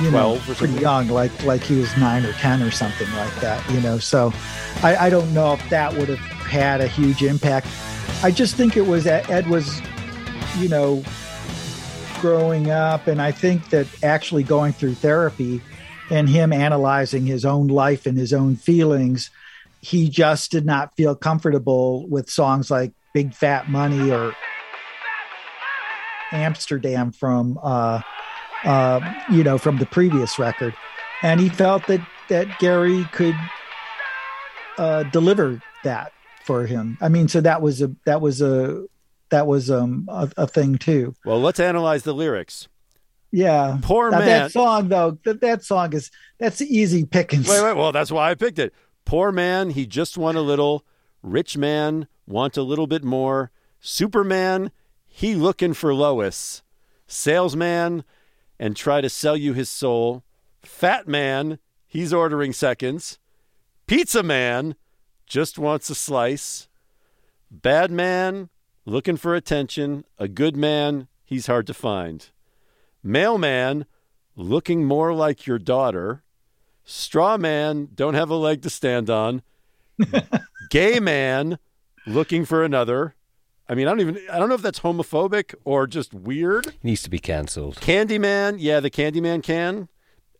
[0.00, 3.68] you know pretty young like like he was nine or ten or something like that
[3.70, 4.32] you know so
[4.82, 7.66] I, I don't know if that would have had a huge impact
[8.22, 9.82] I just think it was Ed Ed was
[10.58, 11.02] you know
[12.20, 15.60] growing up and I think that actually going through therapy
[16.10, 19.30] and him analyzing his own life and his own feelings
[19.80, 24.34] he just did not feel comfortable with songs like Big Fat Money or
[26.32, 28.00] Amsterdam from uh,
[28.64, 30.74] uh, you know from the previous record,
[31.22, 33.36] and he felt that that Gary could
[34.76, 36.12] uh, deliver that
[36.44, 36.98] for him.
[37.00, 38.84] I mean, so that was a that was a
[39.30, 41.14] that was um, a, a thing too.
[41.24, 42.68] well, let's analyze the lyrics.
[43.30, 44.26] Yeah, Poor Now, man.
[44.26, 47.46] that song though that that song is that's easy pickings.
[47.48, 47.76] Wait, wait.
[47.76, 48.72] Well, that's why I picked it.
[49.08, 50.84] Poor man, he just want a little.
[51.22, 53.50] Rich man, want a little bit more.
[53.80, 54.70] Superman,
[55.06, 56.62] he looking for Lois.
[57.06, 58.04] Salesman,
[58.58, 60.24] and try to sell you his soul.
[60.60, 63.18] Fat man, he's ordering seconds.
[63.86, 64.74] Pizza man,
[65.26, 66.68] just wants a slice.
[67.50, 68.50] Bad man,
[68.84, 70.04] looking for attention.
[70.18, 72.28] A good man, he's hard to find.
[73.02, 73.86] Mailman,
[74.36, 76.24] looking more like your daughter.
[76.90, 79.42] Straw man, don't have a leg to stand on.
[80.70, 81.58] Gay man,
[82.06, 83.14] looking for another.
[83.68, 86.76] I mean, I don't even I don't know if that's homophobic or just weird.
[86.82, 87.76] Needs to be cancelled.
[87.76, 89.90] Candyman, yeah, the Candyman can.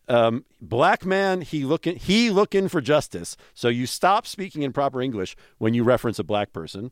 [0.07, 3.37] Um, black man, he looking he looking for justice.
[3.53, 6.89] So you stop speaking in proper English when you reference a black person.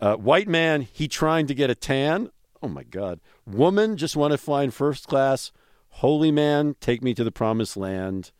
[0.00, 2.30] Uh, white man, he trying to get a tan.
[2.60, 3.20] Oh my God.
[3.46, 5.52] Woman, just want to fly in first class.
[5.88, 8.32] Holy man, take me to the promised land.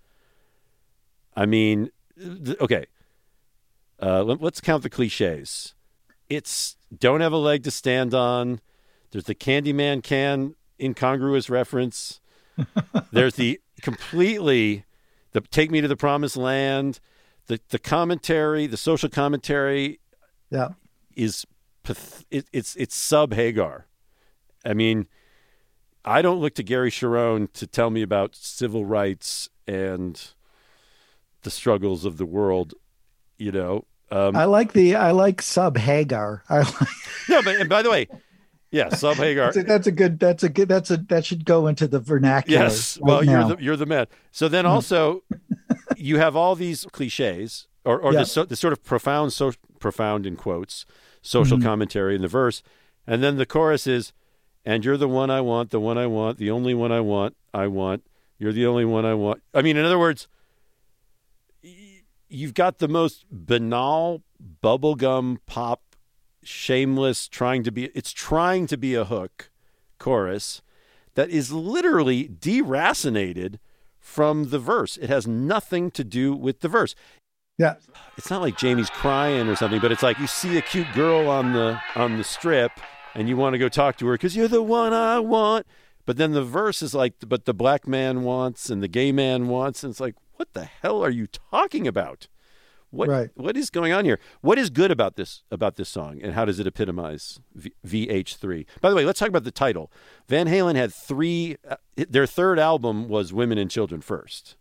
[1.37, 1.91] I mean,
[2.61, 2.87] okay.
[4.01, 5.75] Uh, let, let's count the cliches.
[6.29, 8.61] It's don't have a leg to stand on.
[9.11, 12.21] There's the Candyman can incongruous reference.
[13.13, 14.85] There's the completely
[15.33, 17.01] the take me to the promised land.
[17.47, 20.01] The the commentary, the social commentary
[20.51, 20.71] Yeah,
[21.15, 21.47] is
[22.31, 23.87] it, it's it's sub Hagar.
[24.65, 25.07] I mean,
[26.05, 30.35] I don't look to Gary Cherone to tell me about civil rights and
[31.47, 32.75] the struggles of the world.
[33.39, 36.43] You know, um, I like the I like Sub Hagar.
[36.51, 36.89] I like,
[37.29, 38.09] no, but and by the way,
[38.73, 39.47] yeah, sub Hagar.
[39.53, 42.01] that's, a, that's a good that's a good that's a that should go into the
[42.01, 42.65] vernacular.
[42.65, 42.99] Yes.
[42.99, 43.33] right Well, now.
[43.49, 44.07] you're the you're the man.
[44.33, 45.23] So then also,
[45.97, 48.21] you have all these cliches, or or Yeah.
[48.21, 50.85] the, so, the sort of profound, so profound in quotes,
[51.23, 51.67] social Mm-hmm.
[51.67, 52.63] commentary in the verse,
[53.07, 54.13] and then the chorus is,
[54.65, 57.37] "And you're the one I want, the one I want, the only one I want,
[57.53, 58.03] I want.
[58.39, 60.27] You're the only one I want." I mean, in other words,
[62.29, 64.23] you've got the most banal
[64.63, 65.97] bubblegum pop,
[66.43, 67.87] shameless, trying to be.
[67.95, 69.51] It's trying to be a hook
[69.99, 70.63] chorus
[71.15, 73.59] that is literally deracinated
[73.99, 74.97] from the verse.
[74.97, 76.95] It has nothing to do with the verse.
[77.59, 77.75] yeah.
[78.17, 81.29] It's not like Jamie's crying or something, but it's like you see a cute girl
[81.29, 82.73] on the on the strip
[83.15, 85.67] and you want to go talk to her because you're the one I want.
[86.05, 89.49] But then the verse is like, but the black man wants and the gay man
[89.49, 92.29] wants, and it's like, what the hell are you talking about?
[92.91, 93.31] What Right.
[93.35, 94.19] what is going on here?
[94.43, 98.65] What is good about this about this song, and how does it epitomize v- VH3?
[98.81, 99.91] By the way, let's talk about the title.
[100.29, 101.57] Van Halen had three.
[101.69, 104.55] Uh, their third album was Women and Children first.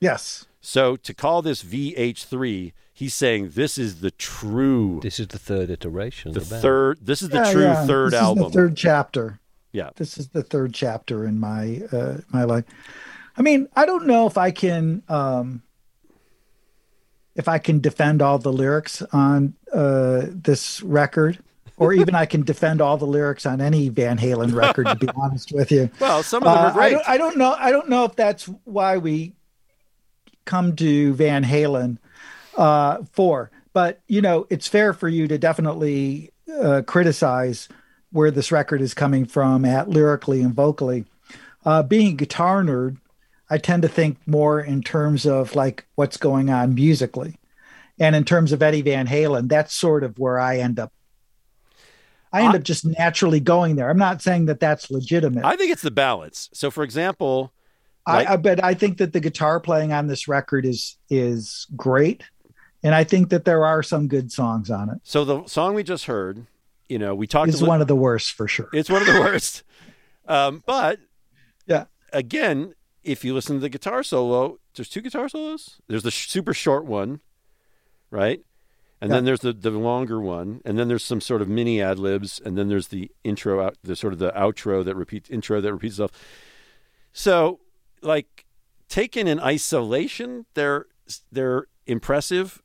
[0.00, 0.44] Yes.
[0.60, 5.70] So to call this VH3, he's saying this is the true, This is the third
[5.70, 6.32] iteration.
[6.32, 6.98] the of third.
[7.00, 7.86] This is the Yeah, true yeah.
[7.86, 8.44] third this album.
[8.46, 9.40] Is the third chapter.
[9.72, 9.90] Yeah.
[9.96, 12.64] This is the third chapter in my uh, my life.
[13.36, 15.62] I mean, I don't know if I can um,
[17.34, 21.38] if I can defend all the lyrics on uh, this record,
[21.76, 24.86] or even I can defend all the lyrics on any Van Halen record.
[24.86, 26.90] to be honest with you, Well, some of them Uh, are I great.
[26.92, 27.54] don't, I don't know.
[27.58, 29.34] I don't know if that's why we
[30.46, 31.98] come to Van Halen
[32.56, 37.68] uh, for, but you know, it's fair for you to definitely uh, criticize
[38.12, 41.04] where this record is coming from at lyrically and vocally.
[41.66, 42.96] Uh, being a guitar nerd,
[43.48, 47.38] I tend to think more in terms of like what's going on musically,
[47.98, 50.92] and in terms of Eddie Van Halen, that's sort of where I end up.
[52.32, 53.88] I end I- up just naturally going there.
[53.88, 55.44] I'm not saying that that's legitimate.
[55.44, 56.50] I think it's the balance.
[56.52, 57.52] So, for example,
[58.04, 61.66] I, Like- I but I think that the guitar playing on this record is is
[61.76, 62.24] great,
[62.82, 64.98] and I think that there are some good songs on it.
[65.04, 66.46] so the song we just heard,
[66.88, 67.48] you know, we talked.
[67.50, 68.68] It's li- one of the worst for sure.
[68.72, 69.62] It's one of the worst.
[70.28, 70.98] Um, but
[71.68, 71.84] Yeah.
[72.12, 72.74] again,
[73.06, 75.80] if you listen to the guitar solo, there's two guitar solos.
[75.86, 77.20] There's the sh- super short one,
[78.10, 78.40] right?
[79.00, 81.98] And then there's the, the longer one, and then there's some sort of mini ad
[81.98, 85.60] libs, and then there's the intro out, the sort of the outro that repeats intro
[85.60, 86.12] that repeats itself.
[87.12, 87.60] So,
[88.00, 88.46] like
[88.88, 90.86] taken in isolation, they're
[91.30, 92.62] they're impressive.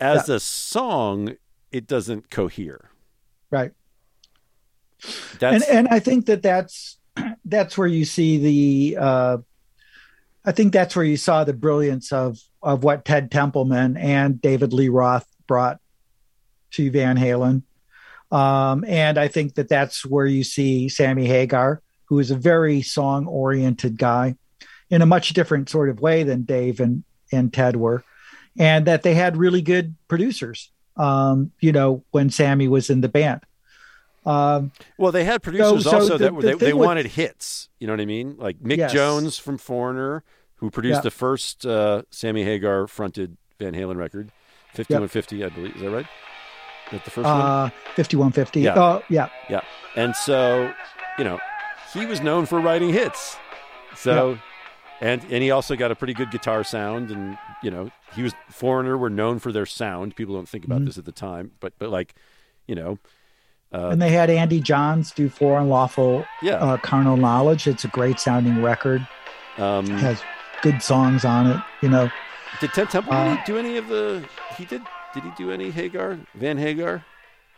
[0.00, 1.36] As a song,
[1.70, 2.90] it doesn't cohere.
[3.50, 3.72] Right.
[5.38, 6.98] That's and and I think that that's
[7.44, 8.38] that's where you see
[8.92, 9.38] the uh,
[10.44, 14.72] I think that's where you saw the brilliance of of what Ted Templeman and David
[14.72, 15.80] Lee Roth brought
[16.72, 17.62] to Van Halen,
[18.30, 22.82] um, and I think that that's where you see Sammy Hagar, who is a very
[22.82, 24.36] song oriented guy,
[24.88, 28.04] in a much different sort of way than Dave and and Ted were,
[28.58, 30.70] and that they had really good producers.
[30.96, 33.40] Um, you know, when Sammy was in the band.
[34.26, 37.68] Um, Well, they had producers so also the- that the they, they wanted hits.
[37.78, 38.36] You know what I mean?
[38.38, 38.92] Like Mick Yes.
[38.92, 40.22] Jones from Foreigner,
[40.56, 41.00] who produced Yeah.
[41.02, 44.30] the first uh, Sammy Hagar fronted Van Halen record,
[44.74, 45.74] 5150, I believe.
[45.76, 46.06] Is that right?
[46.92, 47.40] That the first one?
[47.40, 48.74] uh 5150 Yeah.
[48.76, 49.28] oh yeah
[49.96, 50.72] And so,
[51.18, 51.38] you know,
[51.94, 53.36] he was known for writing hits.
[53.96, 54.38] So,
[55.00, 58.34] and and he also got a pretty good guitar sound, and you know, he was
[58.50, 60.14] Foreigner were known for their sound.
[60.16, 60.86] People don't think about Mhm.
[60.86, 62.14] this at the time, but but like,
[62.66, 62.98] you know,
[63.72, 66.54] uh, and they had andy johns do for unlawful yeah.
[66.54, 69.06] uh, carnal knowledge it's a great sounding record
[69.58, 70.22] um, It has
[70.62, 72.10] good songs on it you know
[72.60, 74.24] Did Ted Temple Uh, do any of the?
[74.56, 74.82] He did.
[75.14, 77.04] Did he do any Hagar Van Hagar?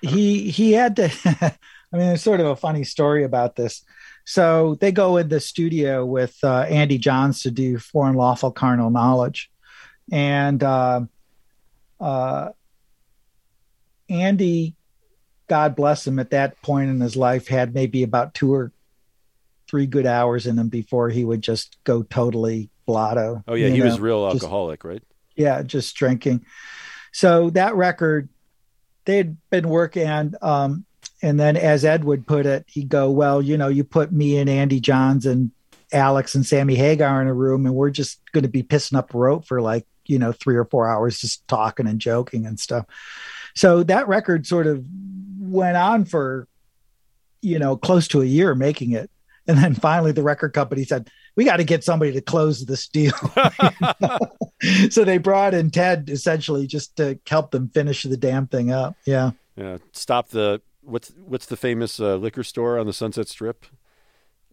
[0.03, 3.85] he he had to i mean there's sort of a funny story about this
[4.25, 8.91] so they go in the studio with uh, andy johns to do for unlawful carnal
[8.91, 9.51] knowledge
[10.11, 11.01] and uh,
[12.01, 12.49] uh,
[14.11, 14.75] andy
[15.53, 18.73] god bless him at that point in his life had maybe about two or
[19.69, 23.83] three good hours in him before he would just go totally blotto Oh yeah, he
[23.83, 24.03] was know?
[24.03, 25.03] real just- alcoholic, right?
[25.37, 26.47] yeah, just drinking.
[27.13, 28.31] So that record,
[29.05, 30.87] they'd been working on, um,
[31.21, 34.39] and then as Ed would put it, he'd go, "Well, you know, you put me
[34.39, 35.51] and Andy Johns and
[35.93, 39.13] Alex and Sammy Hagar in a room, and we're just going to be pissing up
[39.15, 42.59] a rope for like you know three or four hours, just talking and joking and
[42.59, 42.87] stuff."
[43.55, 44.83] So that record sort of
[45.53, 46.49] went on for,
[47.41, 49.11] you know, close to a year making it,
[49.47, 52.89] and then finally the record company said, "We got to get somebody to close this
[52.89, 53.15] deal."
[54.91, 58.97] so they brought in Ted essentially just to help them finish the damn thing up.
[59.05, 59.33] Yeah.
[59.57, 59.79] Yeah.
[59.93, 63.67] Stop the what's what's the famous uh, liquor store on the Sunset Strip?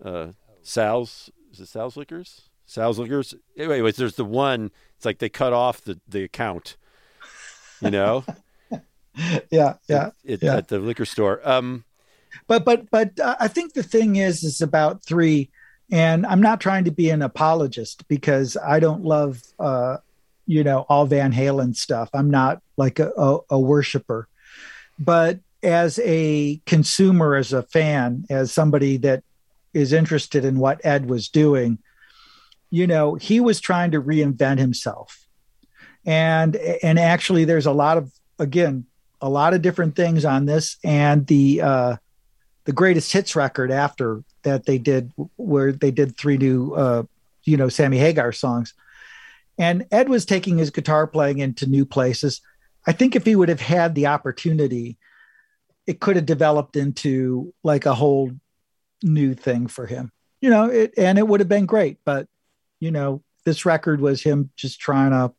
[0.04, 0.30] Uh,
[0.62, 1.30] Sal's.
[1.52, 2.50] Is it Sal's Liquors?
[2.66, 3.34] Sal's Liquors.
[3.58, 4.72] Anyways, there's the one.
[4.95, 6.78] It's like they cut off the the account.
[7.82, 8.26] You know.
[9.51, 9.76] Yeah.
[9.88, 10.12] Yeah.
[10.24, 10.57] It, Yeah.
[10.57, 11.41] At the liquor store.
[11.43, 11.86] Um.
[12.47, 15.49] But, but, but uh, I think the thing is, is about three,
[15.91, 19.97] and I'm not trying to be an apologist because I don't love, uh,
[20.45, 22.10] you know, all Van Halen stuff.
[22.14, 24.28] I'm not like a, a, a worshiper,
[24.99, 29.24] but as a consumer, as a fan, as somebody that
[29.74, 31.80] is interested in what Ed was doing,
[32.70, 35.28] you know, he was trying to reinvent himself.
[36.05, 38.86] And and actually there's a lot of again,
[39.22, 41.95] a lot of different things on this and the uh
[42.65, 47.03] the greatest hits record after that they did where they did three new uh
[47.43, 48.74] you know Sammy Hagar songs.
[49.57, 52.41] And Ed was taking his guitar playing into new places.
[52.88, 54.97] I think if he would have had the opportunity,
[55.86, 58.32] it could have developed into like a whole
[59.03, 60.11] new thing for him.
[60.39, 62.28] You know, it and it would have been great, but
[62.80, 65.34] you know, this record was him just trying to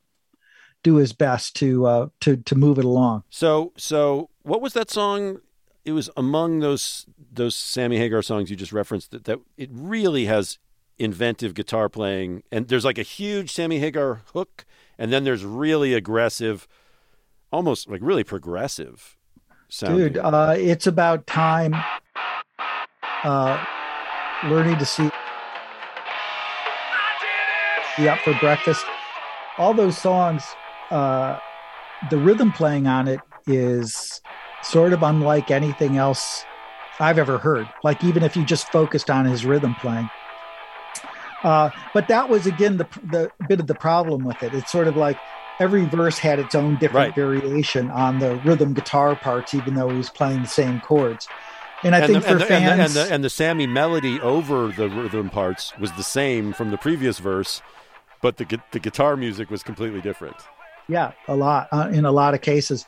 [0.82, 3.22] do his best to uh to to move it along.
[3.30, 5.40] So, so what was that song?
[5.84, 10.26] It was among those those Sammy Hagar songs you just referenced that, that it really
[10.26, 10.58] has
[10.98, 14.64] inventive guitar playing, and there's like a huge Sammy Hagar hook,
[14.98, 16.68] and then there's really aggressive,
[17.50, 19.16] almost like really progressive
[19.68, 20.14] sounding.
[20.14, 21.74] Dude, uh it's about time
[23.24, 23.64] uh
[24.44, 25.10] learning to see
[27.98, 28.84] be up for breakfast.
[29.58, 30.42] All those songs,
[30.90, 31.38] uh,
[32.10, 34.20] the rhythm playing on it is
[34.62, 36.44] sort of unlike anything else
[36.98, 37.68] I've ever heard.
[37.82, 40.10] Like even if you just focused on his rhythm playing.
[41.42, 44.52] Uh, but that was again the the bit of the problem with it.
[44.52, 45.18] It's sort of like
[45.58, 47.14] every verse had its own different Right.
[47.14, 51.28] variation on the rhythm guitar parts, even though he was playing the same chords.
[51.82, 53.30] And I and, think the, for and, the, fans, and, the, and, the, and the
[53.30, 57.62] Sammy melody over the rhythm parts was the same from the previous verse,
[58.20, 60.36] but the the guitar music was completely different.
[60.90, 62.84] Yeah, a lot uh, in a lot of cases.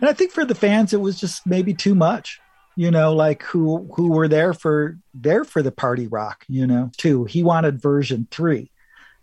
[0.00, 2.40] And I think for the fans, it was just maybe too much.
[2.76, 6.44] You know, like who who were there for there for the party rock.
[6.48, 7.24] You know, too.
[7.24, 8.70] He wanted version three,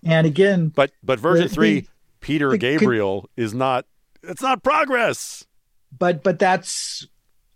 [0.04, 1.88] and again, But but version The- three, the-
[2.20, 3.86] Peter the- Gabriel is not.
[4.24, 5.46] It's not progress.
[5.98, 7.08] but but that's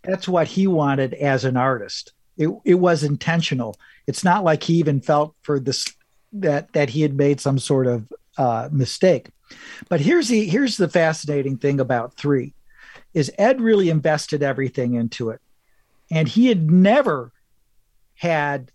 [0.04, 2.14] that's what he wanted as an artist.
[2.38, 3.76] It it was intentional.
[4.08, 5.86] It's not like he even felt for this
[6.32, 8.08] that that he had made some sort of
[8.38, 9.32] uh, mistake.
[9.88, 12.54] But here's the here's the fascinating thing about three,
[13.14, 15.42] is Ed really invested everything into it,
[16.12, 17.32] and he had never
[18.16, 18.72] had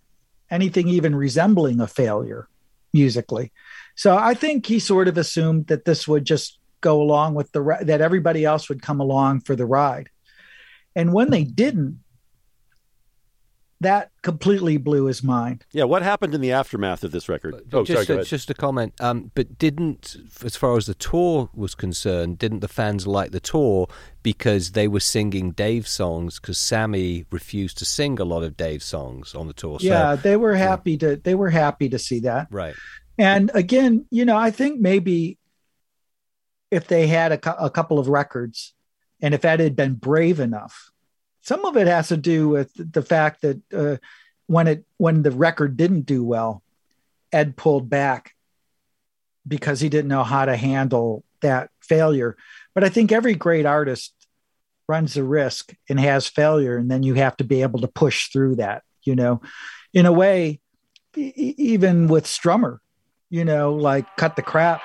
[0.51, 2.49] anything even resembling a failure
[2.93, 3.53] musically.
[3.97, 7.79] So I think he sort of assumed that this would just go along with the
[7.83, 10.11] that everybody else would come along for the ride.
[10.95, 12.04] And when they didn't,
[13.85, 15.65] that completely blew his mind.
[15.73, 17.53] Yeah, what happened in the aftermath of this record?
[17.53, 18.27] But oh, just, sorry, go a, ahead.
[18.27, 18.95] just a comment.
[19.01, 23.41] Um, but didn't, as far as the tour was concerned, didn't the fans like the
[23.41, 23.89] tour
[24.23, 26.41] because they were singing Dave's songs?
[26.41, 29.81] Because Sammy refused to sing a lot of Dave's songs on the tour.
[29.81, 32.49] So, yeah, they were happy to they were happy to see that.
[32.51, 32.75] right.
[33.17, 35.39] And again, you know, I think maybe
[36.71, 38.75] if they had a, a couple of records
[39.21, 40.91] and if Ed had been brave enough,
[41.45, 43.97] some of it has to do with the fact that uh,
[44.47, 46.63] when it when the record didn't do well,
[47.33, 48.33] Ed pulled back
[49.47, 52.37] because he didn't know how to handle that failure.
[52.75, 54.15] But I think every great artist
[54.89, 58.33] runs the risk and has failure, and then you have to be able to push
[58.33, 58.83] through that.
[59.03, 59.43] You know,
[59.93, 60.61] in a way,
[61.15, 62.79] e- even with Strummer,
[63.29, 64.81] you know, like cut the crap,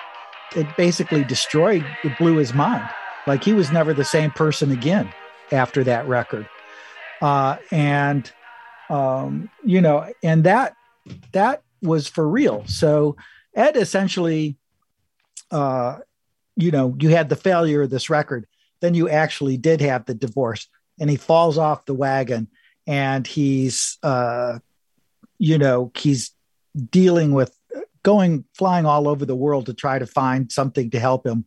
[0.57, 2.89] it basically destroyed, it blew his mind.
[3.27, 5.09] Like he was never the same person again
[5.51, 6.47] after that record.
[7.21, 8.31] Uh, and,
[8.89, 10.75] um, you know, and that,
[11.31, 12.63] that was for real.
[12.67, 13.17] So
[13.55, 14.57] Ed essentially,
[15.51, 15.99] uh,
[16.55, 18.45] you know, you had the failure of this record,
[18.81, 20.67] then you actually did have the divorce
[20.99, 22.47] and he falls off the wagon
[22.87, 24.59] and he's, uh,
[25.37, 26.31] you know, he's
[26.91, 27.55] dealing with
[28.03, 31.45] going flying all over the world to try to find something to help him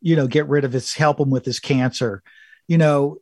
[0.00, 2.22] you know get rid of his help him with his cancer
[2.68, 3.18] you know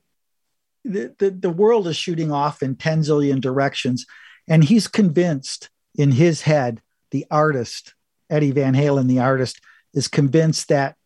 [0.89, 4.07] the, the, world is shooting off in 10 zillion directions
[4.49, 6.81] and he's convinced in his head
[7.11, 7.95] the artist
[8.31, 9.61] eddie van halen the artist
[9.95, 10.97] is convinced that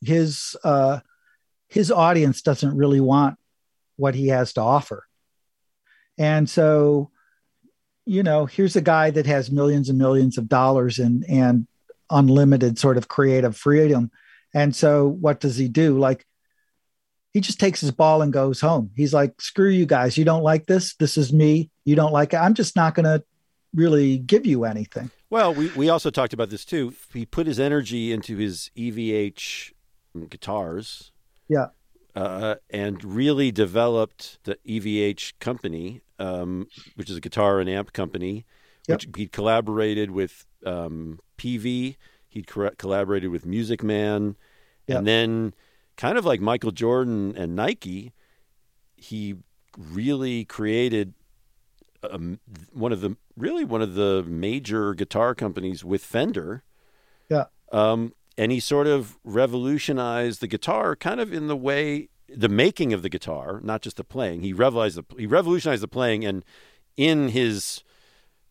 [0.00, 1.00] his uh
[1.68, 3.36] his audience doesn't really want
[3.96, 5.04] what he has to offer
[6.18, 7.10] and so
[8.08, 11.66] you know, here's a guy that has millions and millions of dollars and and
[12.08, 14.10] unlimited sort of creative freedom.
[14.54, 15.98] And so what does he do?
[15.98, 16.24] Like
[17.38, 18.90] he just takes his ball and goes home.
[18.96, 20.18] He's like, screw you guys.
[20.18, 20.94] You don't like this.
[20.94, 21.70] This is me.
[21.84, 22.38] You don't like it.
[22.38, 23.22] I'm just not going to
[23.72, 25.12] really give you anything.
[25.30, 26.94] Well, we, we also talked about this too.
[27.12, 29.70] He put his energy into his EVH
[30.28, 31.12] guitars.
[31.48, 31.66] Yeah.
[32.16, 36.66] Uh, and really developed the EVH company, um,
[36.96, 38.46] which is a guitar and amp company,
[38.88, 41.98] which he collaborated with um, Peavey.
[42.28, 44.34] He cor- collaborated with Music Man.
[44.88, 44.98] Yep.
[44.98, 45.54] And then,
[45.98, 48.14] kind of like Michael Jordan and Nike,
[48.96, 49.34] he
[49.76, 51.12] really created
[52.08, 52.38] um,
[52.72, 56.62] one of the really one of the major guitar companies with Fender.
[57.28, 57.46] Yeah.
[57.72, 62.92] Um, and he sort of revolutionized the guitar, kind of in the way the making
[62.92, 64.42] of the guitar, not just the playing.
[64.42, 66.44] He revolutionized the he revolutionized the playing, and
[66.96, 67.82] in his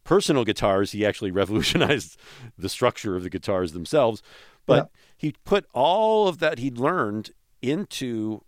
[0.03, 2.19] personal guitars, he actually revolutionized
[2.57, 4.21] the structure of the guitars themselves.
[4.65, 7.31] But he put all of that he'd learned
[7.61, 8.43] into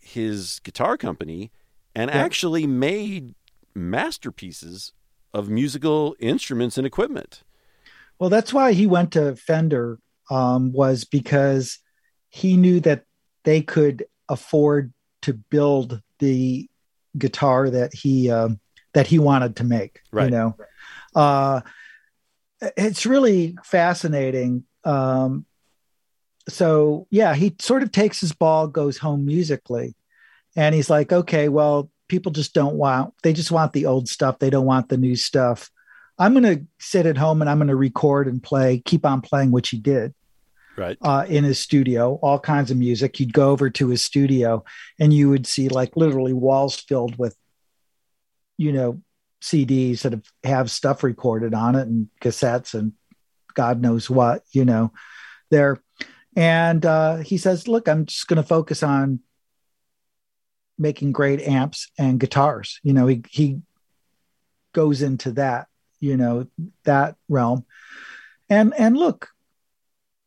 [0.00, 1.50] his guitar company
[1.94, 2.16] and Yeah.
[2.16, 3.34] actually made
[3.74, 4.92] masterpieces
[5.32, 7.42] of musical instruments and equipment.
[8.18, 9.98] Well, that's why he went to Fender
[10.30, 11.78] um, was because
[12.28, 13.04] he knew that
[13.44, 14.92] they could afford
[15.22, 16.68] to build the
[17.18, 18.60] guitar that he um,
[18.92, 20.00] that he wanted to make.
[20.12, 20.26] Right.
[20.26, 20.56] You know,
[21.14, 21.60] uh,
[22.76, 24.64] it's really fascinating.
[24.84, 25.46] Um,
[26.48, 29.94] so yeah, he sort of takes his ball, goes home musically,
[30.56, 33.14] and he's like, okay, well, people just don't want.
[33.22, 34.38] They just want the old stuff.
[34.38, 35.70] They don't want the new stuff.
[36.18, 39.20] I'm going to sit at home and I'm going to record and play, keep on
[39.20, 40.14] playing, which he did
[40.76, 40.96] Right.
[41.02, 43.18] uh, in his studio, all kinds of music.
[43.18, 44.64] You'd go over to his studio
[45.00, 47.36] and you would see like literally walls filled with,
[48.58, 49.02] you know,
[49.42, 52.92] CDs that have, have stuff recorded on it and cassettes and
[53.54, 54.92] God knows what, you know,
[55.50, 55.80] there.
[56.36, 59.20] And uh, he says, look, I'm just going to focus on
[60.78, 62.80] making great amps and guitars.
[62.82, 63.60] You know, he, he
[64.72, 65.68] goes into that,
[66.00, 66.48] you know,
[66.84, 67.64] that realm.
[68.50, 69.28] And, and look,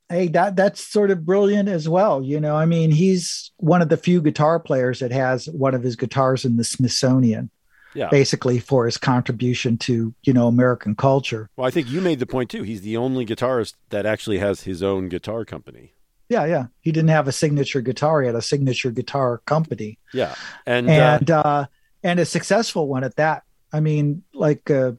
[0.10, 3.90] hey that that's sort of brilliant as well you know i mean he's one of
[3.90, 7.50] the few guitar players that has one of his guitars in the smithsonian
[7.94, 8.08] Yeah.
[8.10, 12.26] basically for his contribution to you know american culture Well, I think you made the
[12.26, 12.64] point too.
[12.64, 15.92] He's the only guitarist that actually has his own guitar company.
[16.30, 20.36] Yeah yeah he didn't have a signature guitar he had a signature guitar company Yeah.
[20.66, 21.66] And, uh, and uh
[22.04, 24.94] and a successful one at that i mean like uh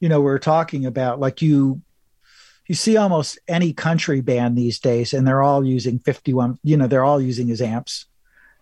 [0.00, 1.80] you know we we're talking about like you
[2.66, 6.86] you see almost any country band these days and they're all using 51 you know
[6.86, 8.06] they're all using his amps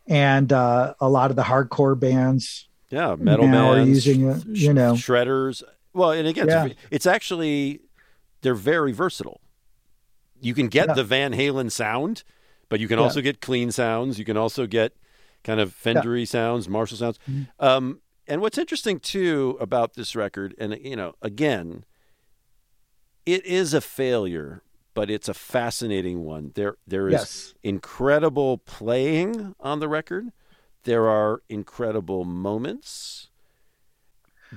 [0.07, 4.73] and uh a lot of the hardcore bands yeah, metal are bands, using it, you
[4.73, 4.93] know.
[4.93, 5.65] shredders.
[5.95, 6.69] Well, and again, Yeah.
[6.93, 7.81] it's actually
[8.43, 9.41] they're very versatile.
[10.45, 10.95] You can get Yeah.
[10.95, 12.23] the Van Halen sound,
[12.69, 13.05] but you can Yeah.
[13.05, 14.19] also get clean sounds.
[14.19, 14.95] You can also get
[15.43, 17.19] kind of Fendery sounds, Marshall sounds.
[17.29, 17.49] Mhm.
[17.59, 21.85] Um, and what's interesting too about this record, and you know, again,
[23.27, 24.63] it is a failure,
[24.95, 26.53] but it's a fascinating one.
[26.55, 30.33] There, there is yes incredible playing on the record.
[30.85, 33.29] There are incredible moments,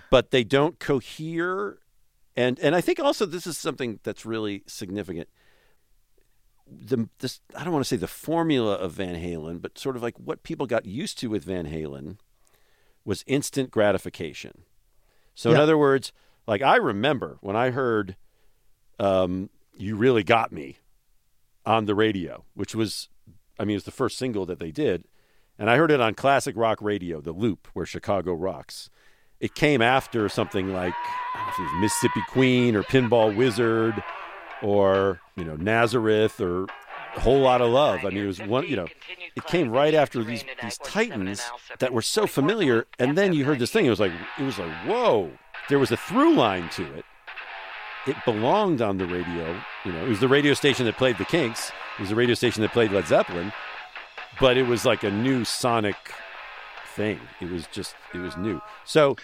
[0.10, 1.80] but they don't cohere.
[2.36, 5.28] And and I think also this is something that's really significant.
[6.70, 10.02] The this I don't want to say the formula of Van Halen, but sort of
[10.02, 12.18] like what people got used to with Van Halen
[13.06, 14.64] was instant gratification.
[15.34, 16.12] So in other words,
[16.48, 18.16] like I remember when I heard
[19.00, 20.78] um, "You Really Got Me"
[21.66, 23.10] on the radio, which was,
[23.60, 25.06] I mean, it was the first single that they did,
[25.60, 28.90] and I heard it on classic rock radio, the Loop, where Chicago rocks.
[29.40, 30.96] It came after something like
[31.36, 34.04] I don't know if it was Mississippi Queen or Pinball Wizard,
[34.62, 36.68] or you know Nazareth or
[37.16, 38.06] a whole lot of love.
[38.06, 38.88] I mean, it was one, you know,
[39.36, 41.44] it came right after these these titans
[41.80, 43.86] that were so familiar, and then you heard this thing.
[43.86, 45.32] It was like it was like whoa.
[45.70, 47.06] There was a through line to it.
[48.08, 49.60] It belonged on the radio.
[49.84, 51.72] You know, it was the radio station that played the Kinks.
[51.98, 53.52] It was the radio station that played Led Zeppelin.
[54.40, 55.98] But it was like a new sonic
[56.96, 57.20] thing.
[57.42, 58.62] It was just it was new.
[58.86, 59.18] So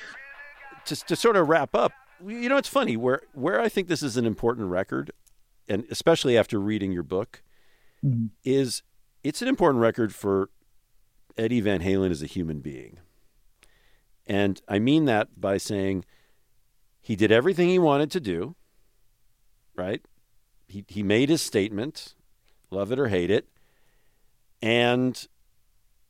[0.85, 1.93] just to sort of wrap up,
[2.25, 5.11] you know, it's funny where where I think this is an important record,
[5.67, 7.41] and especially after reading your book,
[8.03, 8.29] Mhm.
[8.43, 8.83] is
[9.23, 10.49] it's an important record for
[11.37, 12.99] Eddie Van Halen as a human being.
[14.27, 16.05] And I mean that by saying
[17.01, 18.55] he did everything he wanted to do,
[19.75, 20.01] right?
[20.67, 22.13] He, he made his statement,
[22.71, 23.47] love it or hate it.
[24.61, 25.27] And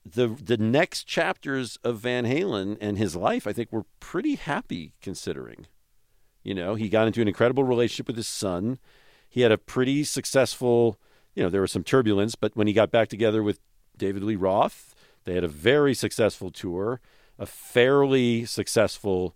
[0.05, 4.93] the the next chapters of Van Halen and his life, I think, were pretty happy
[5.01, 5.65] considering.
[6.43, 8.79] You know, he got into an incredible relationship with his son.
[9.33, 10.99] He had a pretty successful,
[11.33, 13.59] you know, there was some turbulence, but when he got back together with
[13.97, 17.01] David Lee Roth, they had a very successful tour,
[17.39, 19.35] a fairly successful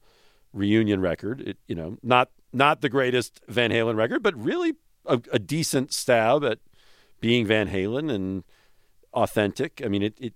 [0.54, 1.42] reunion record.
[1.42, 4.76] It, you know, not not the greatest Van Halen record, but really
[5.08, 6.60] a, a decent stab at
[7.20, 8.44] being Van Halen and
[9.16, 9.82] authentic.
[9.84, 10.36] I mean, it it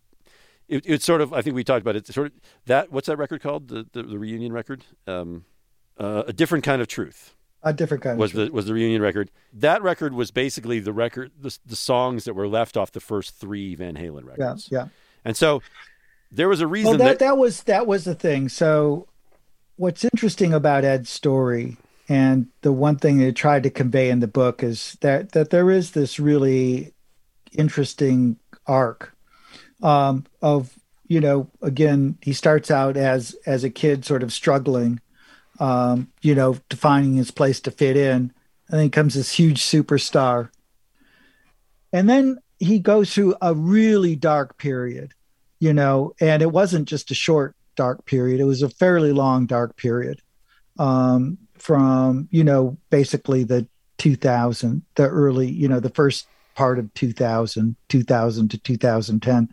[0.67, 2.07] it, it's sort of I think we talked about it.
[2.07, 2.33] Sort of
[2.65, 3.67] that what's that record called?
[3.67, 4.85] The the, the reunion record.
[5.05, 5.45] Um,
[5.99, 9.31] uh, a different kind of truth a different kind was the was the reunion record.
[9.53, 13.35] That record was basically the record the, the songs that were left off the first
[13.35, 14.69] three Van Halen yeah records.
[14.71, 14.87] yeah
[15.23, 15.61] And so
[16.31, 19.07] there was a reason well that, that, that was that was the thing so
[19.75, 24.27] what's interesting about ed's story and the one thing they tried to convey in the
[24.27, 26.93] book is that that there is this really
[27.53, 29.15] interesting arc
[29.83, 34.99] um, of you know again he starts out as as a kid sort of struggling
[35.61, 38.33] um, you know, defining his place to fit in.
[38.67, 40.49] And then comes this huge superstar.
[41.93, 45.13] And then he goes through a really dark period,
[45.59, 49.45] you know, and it wasn't just a short dark period, it was a fairly long
[49.45, 50.21] dark period
[50.79, 56.93] um, from, you know, basically the 2000, the early, you know, the first part of
[56.93, 59.49] 2000, 2000 to 2010.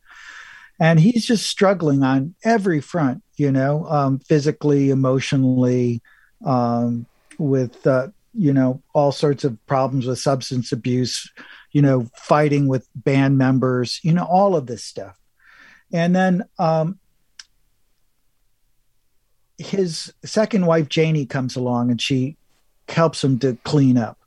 [0.80, 6.02] And he's just struggling on every front, you know, um, physically, emotionally,
[6.44, 7.06] um,
[7.38, 11.30] with, uh, you know, all sorts of problems with substance abuse,
[11.72, 15.18] you know, fighting with band members, you know, all of this stuff.
[15.92, 16.98] And then um,
[19.56, 22.36] his second wife, Janie, comes along and she
[22.88, 24.18] helps him to clean up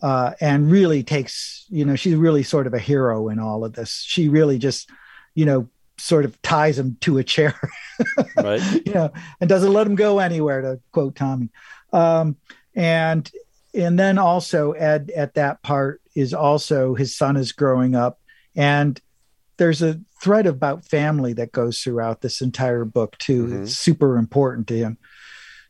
[0.00, 3.74] uh, and really takes, you know, she's really sort of a hero in all of
[3.74, 4.02] this.
[4.06, 4.88] She really just,
[5.36, 5.68] you know,
[5.98, 7.54] sort of ties him to a chair,
[8.36, 8.60] Right.
[8.84, 11.50] you know, and doesn't let him go anywhere, to quote Tommy.
[11.92, 12.36] Um,
[12.74, 13.30] and
[13.72, 18.18] and then also Ed at that part is also his son is growing up,
[18.56, 19.00] and
[19.58, 23.46] there's a thread about family that goes throughout this entire book too.
[23.46, 23.62] Mhm.
[23.62, 24.98] It's super important to him.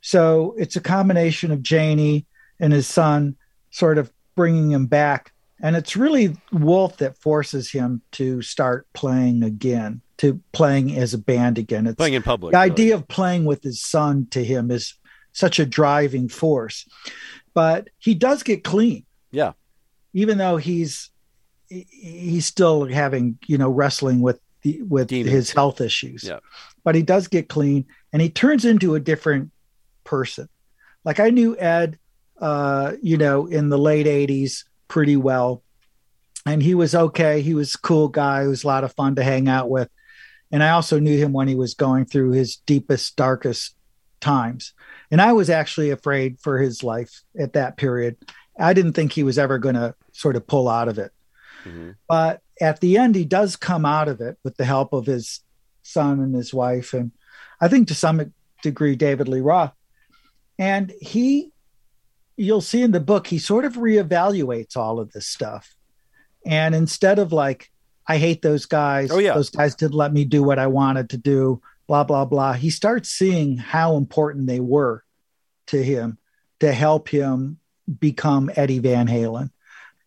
[0.01, 2.27] So it's a combination of Janie
[2.61, 3.37] and his son
[3.71, 5.33] sort of bringing him back.
[5.61, 11.19] And it's really Wolf that forces him to start playing again, to playing as a
[11.19, 11.87] band again.
[11.87, 12.53] It's Playing in public.
[12.53, 12.71] the really.
[12.71, 14.95] idea of playing with his son to him is
[15.33, 16.87] such a driving force.
[17.55, 19.05] But he does get clean.
[19.31, 19.53] Yeah.
[20.13, 21.11] Even though he's
[21.69, 25.33] he's still having, you know, wrestling with the with Demons.
[25.33, 26.25] his health issues.
[26.25, 26.41] Yeah.
[26.85, 29.51] But he does get clean and he turns into a different
[30.05, 30.49] person.
[31.05, 31.99] Like I knew Ed
[32.39, 35.63] uh, you know, in the late 80s pretty well.
[36.45, 37.43] And he was okay.
[37.43, 38.43] He was a cool guy.
[38.43, 39.89] He was a lot of fun to hang out with.
[40.53, 43.75] And I also knew him when he was going through his deepest, darkest
[44.21, 44.73] times.
[45.11, 48.17] And I was actually afraid for his life at that period.
[48.59, 51.13] I didn't think he was ever going to sort of pull out of it.
[51.65, 51.97] Mhm.
[52.09, 55.41] But at the end, he does come out of it with the help of his
[55.83, 56.95] son and his wife.
[56.95, 57.11] And
[57.61, 58.33] I think to some
[58.63, 59.73] degree, David Lee Roth.
[60.59, 61.53] And he,
[62.37, 65.75] you'll see in the book, he sort of reevaluates all of this stuff.
[66.45, 67.71] And instead of like,
[68.07, 69.35] I hate those guys, Oh, yeah.
[69.35, 72.53] those guys didn't let me do what I wanted to do, blah, blah, blah.
[72.53, 75.03] He starts seeing how important they were
[75.69, 76.19] to him
[76.61, 77.59] to help him
[78.01, 79.51] become Eddie Van Halen.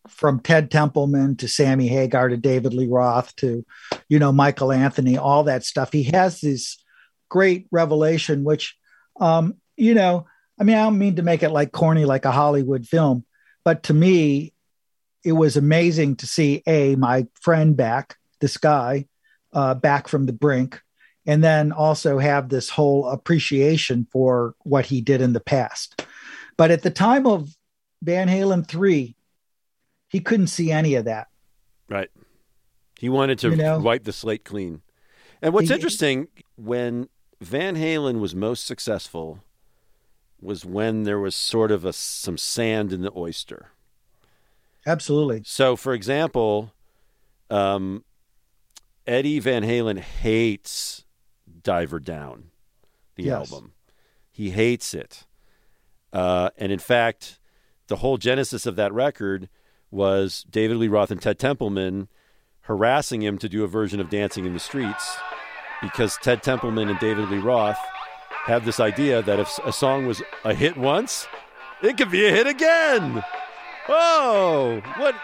[0.08, 3.64] From Ted Templeman to Sammy Hagar to David Lee Roth to,
[4.08, 5.92] you know, Michael Anthony, all that stuff.
[5.92, 6.84] He has this
[7.28, 8.76] great revelation, which,
[9.20, 10.26] um, you know,
[10.60, 13.26] I mean, I don't mean to make it like corny, like a Hollywood film,
[13.64, 14.54] but to me,
[15.24, 19.08] it was amazing to see a my friend back, this guy,
[19.54, 20.82] uh, back from the brink,
[21.26, 26.06] and then also have this whole appreciation for what he did in the past.
[26.58, 27.50] But at the time of
[28.02, 29.16] Van Halen three,
[30.10, 31.28] he couldn't see any of that.
[31.90, 32.10] Right.
[33.00, 33.80] He wanted to You know?
[33.80, 34.82] wipe the slate clean.
[35.42, 37.08] And what's He- interesting, when
[37.42, 39.42] Van Halen was most successful,
[40.42, 43.72] was when there was sort of a, some sand in the oyster.
[44.86, 45.42] Absolutely.
[45.46, 46.74] So, for example,
[47.50, 48.04] um,
[49.06, 51.04] Eddie Van Halen hates
[51.64, 52.46] Diver Down,
[53.16, 53.52] the Yes.
[53.52, 53.74] album.
[54.32, 55.26] He hates it.
[56.14, 57.40] Uh, and in fact,
[57.88, 59.50] the whole genesis of that record
[59.92, 62.08] was David Lee Roth and Ted Templeman
[62.62, 65.18] harassing him to do a version of Dancing in the Streets
[65.82, 67.78] because Ted Templeman and David Lee Roth
[68.46, 71.28] have this idea that if a song was a hit once,
[71.82, 73.24] it could be a hit again.
[73.88, 75.16] Oh, what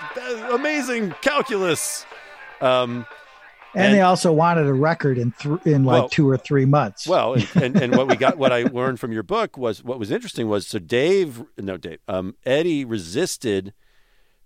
[0.52, 2.06] amazing calculus!
[2.62, 3.06] Um,
[3.74, 6.64] And, And- they also wanted a record in th- in like Well- two or three
[6.66, 7.06] months.
[7.06, 10.00] well, and, and, and what we got, what I learned from your book was what
[10.00, 13.74] was interesting was so Dave, no Dave, um, Eddie resisted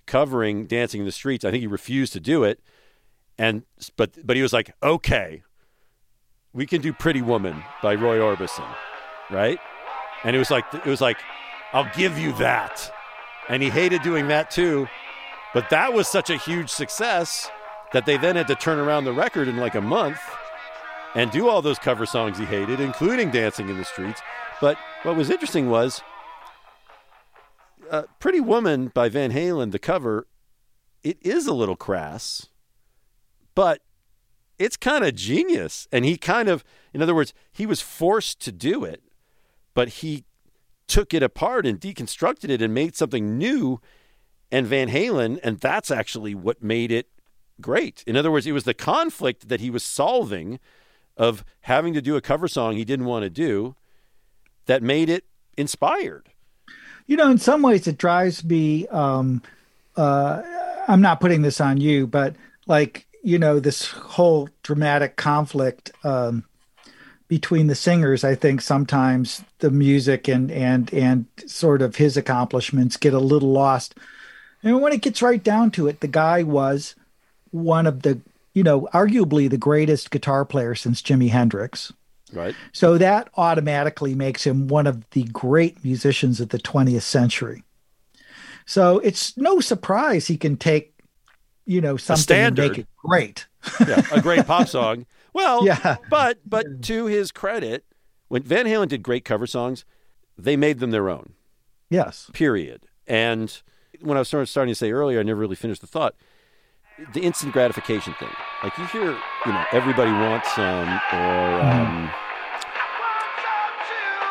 [0.07, 2.59] covering "Dancing in the Streets." I think he refused to do it,
[3.37, 3.63] and
[3.97, 5.43] but but he was like, okay,
[6.53, 8.67] we can do "Pretty Woman" by Roy Orbison,
[9.29, 9.59] right?
[10.23, 11.17] And it was like it was like,
[11.73, 12.91] I'll give you that,
[13.47, 14.87] and he hated doing that too,
[15.53, 17.49] but that was such a huge success
[17.93, 20.19] that they then had to turn around the record in like a month
[21.15, 24.21] and do all those cover songs he hated, including Dancing in the Streets.
[24.61, 26.03] But what was interesting was
[27.89, 30.27] uh, Pretty Woman by Van Halen, the cover,
[31.03, 32.47] it is a little crass,
[33.55, 33.81] but
[34.59, 35.87] it's kind of genius.
[35.91, 39.01] And he kind of, in other words, he was forced to do it,
[39.73, 40.25] but he
[40.87, 43.79] took it apart and deconstructed it and made something new
[44.51, 47.07] and Van Halen, and that's actually what made it
[47.61, 48.03] great.
[48.07, 50.59] In other words, it was the conflict that he was solving
[51.15, 53.75] of having to do a cover song he didn't want to do
[54.65, 55.25] that made it
[55.57, 56.29] inspired.
[57.05, 58.87] You know, in some ways, it drives me.
[58.87, 59.41] Um,
[59.95, 60.41] uh,
[60.87, 62.35] I'm not putting this on you, but
[62.67, 66.45] like you know, this whole dramatic conflict um,
[67.27, 68.23] between the singers.
[68.23, 73.51] I think sometimes the music and and and sort of his accomplishments get a little
[73.51, 73.95] lost.
[74.63, 76.95] And when it gets right down to it, the guy was
[77.51, 78.19] one of the,
[78.53, 81.93] you know, arguably the greatest guitar player since Jimi Hendrix.
[82.33, 82.55] Right.
[82.73, 87.63] So that automatically makes him one of the great musicians of the 20th century.
[88.65, 90.93] So it's no surprise he can take,
[91.69, 93.47] you know, something and make it great.
[93.87, 95.05] Yeah, a great pop song.
[95.33, 95.97] Well, Yeah.
[96.09, 97.85] but but to his credit,
[98.29, 99.85] when Van Halen did great cover songs,
[100.37, 101.33] they made them their own.
[101.89, 102.29] Yes.
[102.33, 102.87] Period.
[103.05, 103.61] And
[104.01, 106.15] when I was starting starting to say earlier, I never really finished the thought.
[107.13, 108.29] The instant gratification thing,
[108.63, 109.11] like you hear,
[109.45, 112.09] you know, everybody wants some, or um,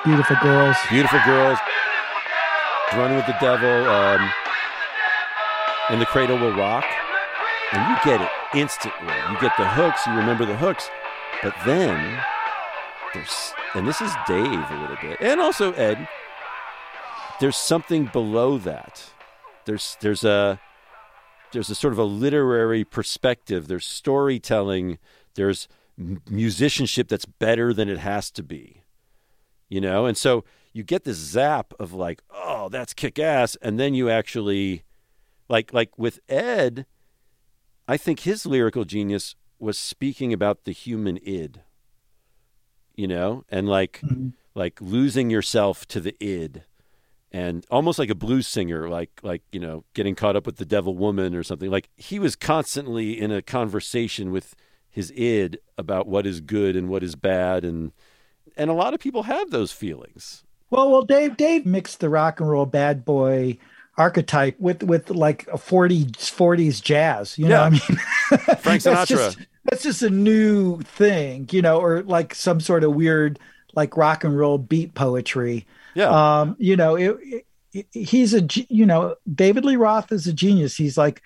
[0.05, 0.77] Beautiful girls.
[0.91, 1.59] beautiful girls,
[2.95, 4.31] running with the devil, um,
[5.91, 6.85] and the cradle will rock,
[7.73, 9.15] and you get it instantly.
[9.31, 10.89] You get the hooks, you remember the hooks,
[11.43, 12.21] but then
[13.15, 16.09] there's, and this is Dave a little bit, and also Ed.
[17.41, 19.11] There's something below that.
[19.65, 20.61] There's there's a
[21.53, 23.69] there's a sort of a literary perspective.
[23.69, 24.99] There's storytelling.
[25.35, 25.69] There's
[26.29, 28.83] musicianship that's better than it has to be
[29.69, 33.79] you know and so you get this zap of like oh that's kick ass and
[33.79, 34.85] then you actually
[35.49, 36.87] like like with ed
[37.89, 41.61] i think his lyrical genius was speaking about the human id
[42.95, 44.33] you know and like Mhm.
[44.55, 46.63] like losing yourself to the id
[47.33, 50.65] and almost like a blues singer like like you know getting caught up with the
[50.65, 54.55] devil woman or something like he was constantly in a conversation with
[54.91, 57.93] his id about what is good and what is bad and
[58.57, 62.41] and a lot of people have those feelings Well, well, Dave, Dave mixed the rock
[62.41, 63.57] and roll bad boy
[63.99, 67.37] archetype with with like a 40s 40s jazz.
[67.37, 67.63] You know, Yeah.
[67.65, 67.81] I mean,
[68.59, 69.07] Frank that's Sinatra.
[69.09, 73.39] just that's just a new thing, you know, or like some sort of weird
[73.75, 75.67] like rock and roll beat poetry.
[75.95, 76.09] yeah
[76.41, 80.77] Um, you know, it, it, he's a you know David Lee Roth is a genius.
[80.77, 81.21] He's like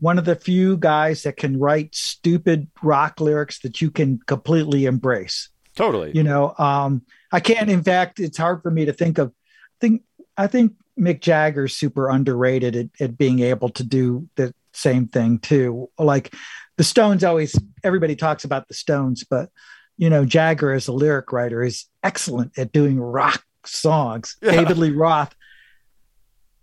[0.00, 4.84] one of the few guys that can write stupid rock lyrics that you can completely
[4.86, 7.02] embrace totally you know um
[7.32, 9.32] i can't in fact it's hard for me to think of
[9.80, 10.02] think
[10.36, 15.38] i think mick jagger's super underrated at, at being able to do the same thing
[15.38, 16.34] too like
[16.76, 19.50] the stones always everybody talks about the stones but
[19.96, 24.52] you know jagger as a lyric writer is excellent at doing rock songs Yeah.
[24.52, 25.34] david lee roth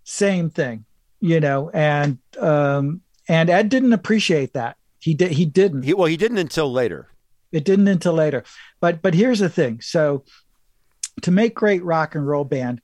[0.03, 0.85] same thing
[1.19, 6.07] you know and um and ed didn't appreciate that he did he didn't he, well
[6.07, 7.09] he didn't until later
[7.51, 8.43] it didn't until later.
[8.81, 9.79] But but here's the thing.
[9.79, 10.25] So
[11.21, 12.81] to make great rock and roll band,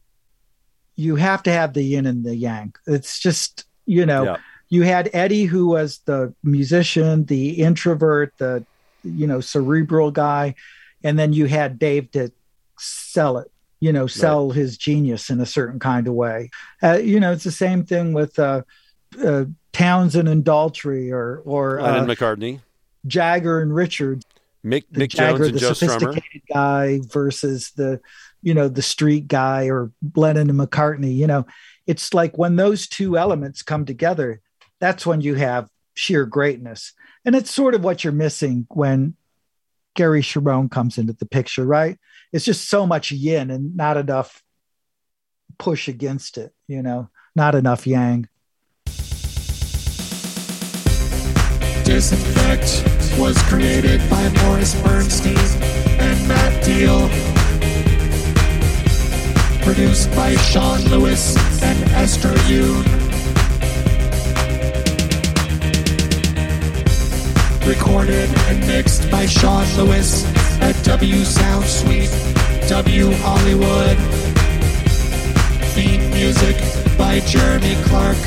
[0.96, 2.74] you have to have the yin and the yang.
[2.88, 4.38] It's just, you know, Yeah.
[4.70, 8.66] you had Eddie who was the musician, the introvert, the
[9.04, 10.54] you know, cerebral guy,
[11.04, 12.32] and then you had Dave to
[12.78, 16.52] sell it, you know, sell his genius in a certain kind of way.
[16.84, 18.62] Uh, you know, it's the same thing with uh,
[19.24, 22.60] uh, Townshend and Daltrey or or lennon uh, mccartney
[23.08, 24.24] Jagger and Richards
[24.64, 28.00] mick, mick jones Jagger, and the joe strummer sophisticated guy versus the,
[28.42, 31.16] you know, the street guy or Lennon and McCartney.
[31.16, 31.46] You know,
[31.88, 34.42] it's like when those two elements come together,
[34.80, 36.94] that's when you have sheer greatness.
[37.26, 39.16] And it's sort of what you're missing when
[39.96, 41.98] Gary Cherone comes into the picture, right?
[42.32, 44.42] It's just so much yin and not enough
[45.58, 48.28] push against it, you know, not enough yang.
[51.84, 55.38] Disinfect was created by Morris Bernstein
[56.00, 57.41] and Matt Deal.
[59.74, 62.84] Produced by Sean Lewis and Esther Yoon.
[67.66, 70.26] Recorded and mixed by Sean Lewis
[70.62, 72.12] at W Sound Suite,
[72.68, 73.98] W Hollywood.
[75.74, 76.58] Theme music
[76.98, 78.18] by Jeremy Clark,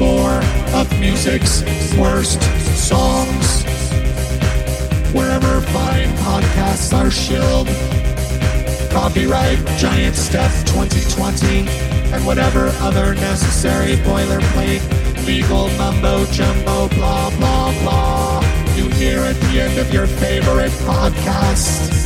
[0.00, 0.40] more
[0.74, 1.62] of music's
[1.96, 2.42] worst
[2.76, 3.62] songs.
[5.14, 7.68] Wherever fine podcasts are shilled.
[8.90, 14.80] Copyright Giant Steph 2020 and whatever other necessary boilerplate
[15.26, 18.40] legal mumbo jumbo blah blah blah
[18.74, 22.05] you hear at the end of your favorite podcast.